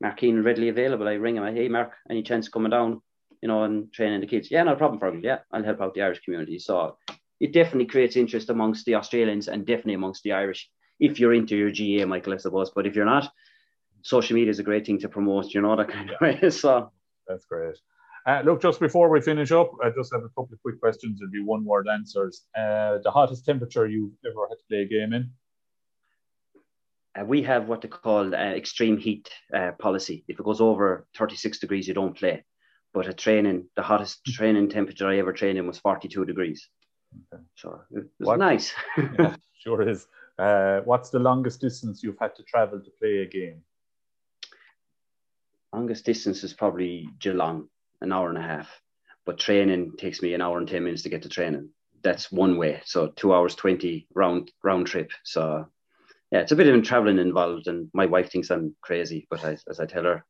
[0.00, 1.08] Mark Keane readily available.
[1.08, 1.44] I ring him.
[1.44, 3.02] I, hey, Mark, any chance coming down,
[3.40, 4.50] you know, and training the kids?
[4.50, 5.22] Yeah, no problem me.
[5.24, 6.58] Yeah, I'll help out the Irish community.
[6.58, 6.96] So
[7.40, 10.68] it definitely creates interest amongst the Australians and definitely amongst the Irish
[11.00, 12.70] if you're into your GA, Michael, I suppose.
[12.70, 13.32] But if you're not,
[14.02, 16.38] social media is a great thing to promote, you know, that kind of way.
[16.50, 16.92] So
[17.26, 17.76] that's great.
[18.26, 21.20] Uh, look, just before we finish up, I just have a couple of quick questions.
[21.20, 22.42] It'll be one word answers.
[22.56, 25.30] Uh, the hottest temperature you've ever had to play a game in?
[27.18, 30.24] uh, we have what they call uh, extreme heat uh, policy.
[30.28, 32.44] If it goes over 36 degrees, you don't play.
[32.94, 34.32] But at training, the hottest hmm.
[34.32, 36.68] training temperature I ever trained in was 42 degrees.
[37.32, 37.42] Okay.
[37.54, 38.72] So it was what, nice.
[38.96, 40.06] yeah, sure is.
[40.38, 43.62] Uh, what's the longest distance you've had to travel to play a game?
[45.74, 47.68] Longest distance is probably Geelong,
[48.02, 48.68] an hour and a half.
[49.24, 51.70] But training takes me an hour and 10 minutes to get to training.
[52.02, 52.82] That's one way.
[52.84, 55.12] So two hours 20 round round trip.
[55.22, 55.68] So
[56.32, 59.58] yeah, it's a bit of traveling involved, and my wife thinks I'm crazy, but I,
[59.68, 60.24] as I tell her,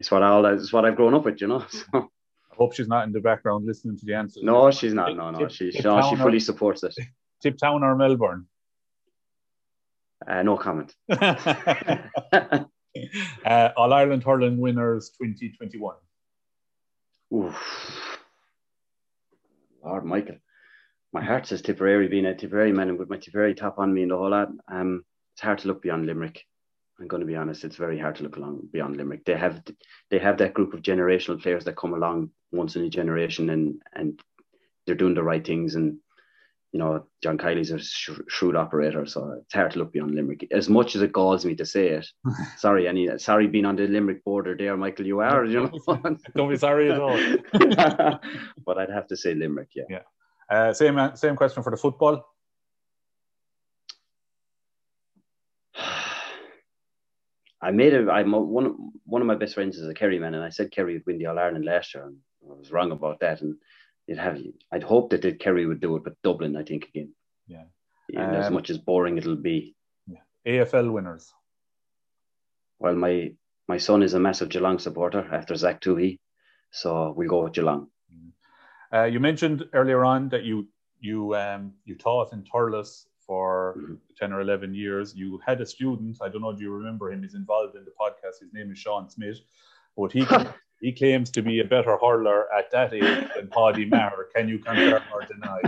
[0.00, 1.64] it's what all it's what I've grown up with, you know.
[1.70, 2.10] So.
[2.50, 4.42] I hope she's not in the background listening to the answers.
[4.42, 5.14] No, she's not.
[5.14, 6.92] No, no, she she, no, she fully or, supports it.
[7.42, 8.46] Tip Town or Melbourne?
[10.26, 10.92] Uh, no comment.
[11.12, 12.64] uh,
[13.46, 15.94] All Ireland hurling winners 2021.
[17.34, 18.18] Oof.
[19.84, 20.36] Lord Michael.
[21.12, 24.02] My heart says Tipperary being a Tipperary man and with my Tipperary top on me
[24.02, 24.48] and the whole lot.
[24.68, 25.04] Um,
[25.34, 26.44] it's hard to look beyond Limerick.
[27.00, 29.24] I'm going to be honest; it's very hard to look along beyond Limerick.
[29.24, 29.62] They have
[30.10, 33.80] they have that group of generational players that come along once in a generation, and
[33.92, 34.20] and
[34.84, 35.76] they're doing the right things.
[35.76, 35.98] And
[36.72, 40.46] you know, John Kiely's a sh- shrewd operator, so it's hard to look beyond Limerick.
[40.50, 42.06] As much as it galls me to say it,
[42.58, 45.70] sorry, any sorry being on the Limerick border there, Michael, you are, you know.
[46.36, 47.18] Don't be sorry at all.
[48.66, 49.84] but I'd have to say Limerick, yeah.
[49.88, 50.02] Yeah.
[50.50, 52.24] Uh, same uh, same question for the football.
[57.60, 60.34] I made a I'm a, one one of my best friends is a Kerry man,
[60.34, 62.18] and I said Kerry would win the All Ireland last year, and
[62.50, 63.40] I was wrong about that.
[63.40, 63.56] And
[64.08, 64.38] it have.
[64.72, 67.12] I'd hope that the Kerry would do it, but Dublin, I think again.
[67.46, 67.64] Yeah.
[68.16, 69.76] Um, as much as boring it'll be.
[70.06, 70.20] Yeah.
[70.46, 71.32] AFL winners.
[72.78, 73.34] Well, my
[73.68, 76.18] my son is a massive Geelong supporter after Zach Tuohy,
[76.70, 77.88] so we'll go with Geelong.
[78.92, 80.66] Uh, you mentioned earlier on that you
[81.00, 83.94] you um, you taught in Thurles for mm-hmm.
[84.18, 85.14] 10 or 11 years.
[85.14, 87.92] You had a student, I don't know if you remember him, he's involved in the
[88.00, 88.40] podcast.
[88.40, 89.40] His name is Sean Smith,
[89.96, 90.20] but he
[90.80, 94.28] he claims to be a better hurler at that age than Paddy Maher.
[94.34, 95.60] Can you confirm or deny?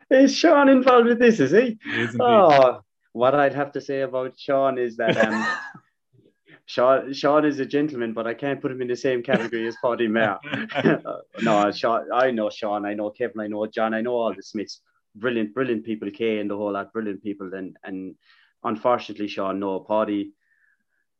[0.10, 1.78] is Sean involved with this, is he?
[1.82, 2.80] he oh,
[3.12, 5.46] what I'd have to say about Sean is that um,
[6.66, 9.76] Sean, Sean is a gentleman, but I can't put him in the same category as
[9.82, 10.40] Paddy Maher.
[11.42, 14.42] no, Sean, I know Sean, I know Kevin, I know John, I know all the
[14.42, 14.80] Smiths.
[15.16, 17.54] Brilliant, brilliant people, Kay and the whole lot, brilliant people.
[17.54, 18.16] And, and
[18.64, 20.32] unfortunately, Sean, no, Paddy,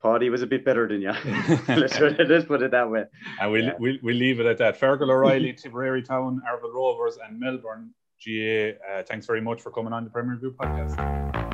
[0.05, 1.09] Paddy was a bit better than you.
[1.69, 3.05] let's, let's, put it that way.
[3.41, 3.73] And we'll, yeah.
[3.79, 4.79] we'll, we'll leave it at that.
[4.79, 7.91] Fergal O'Reilly, Tipperary Town, Arravale Rovers, and Melbourne
[8.21, 8.73] GA.
[8.73, 11.54] Uh, thanks very much for coming on the Premier View podcast.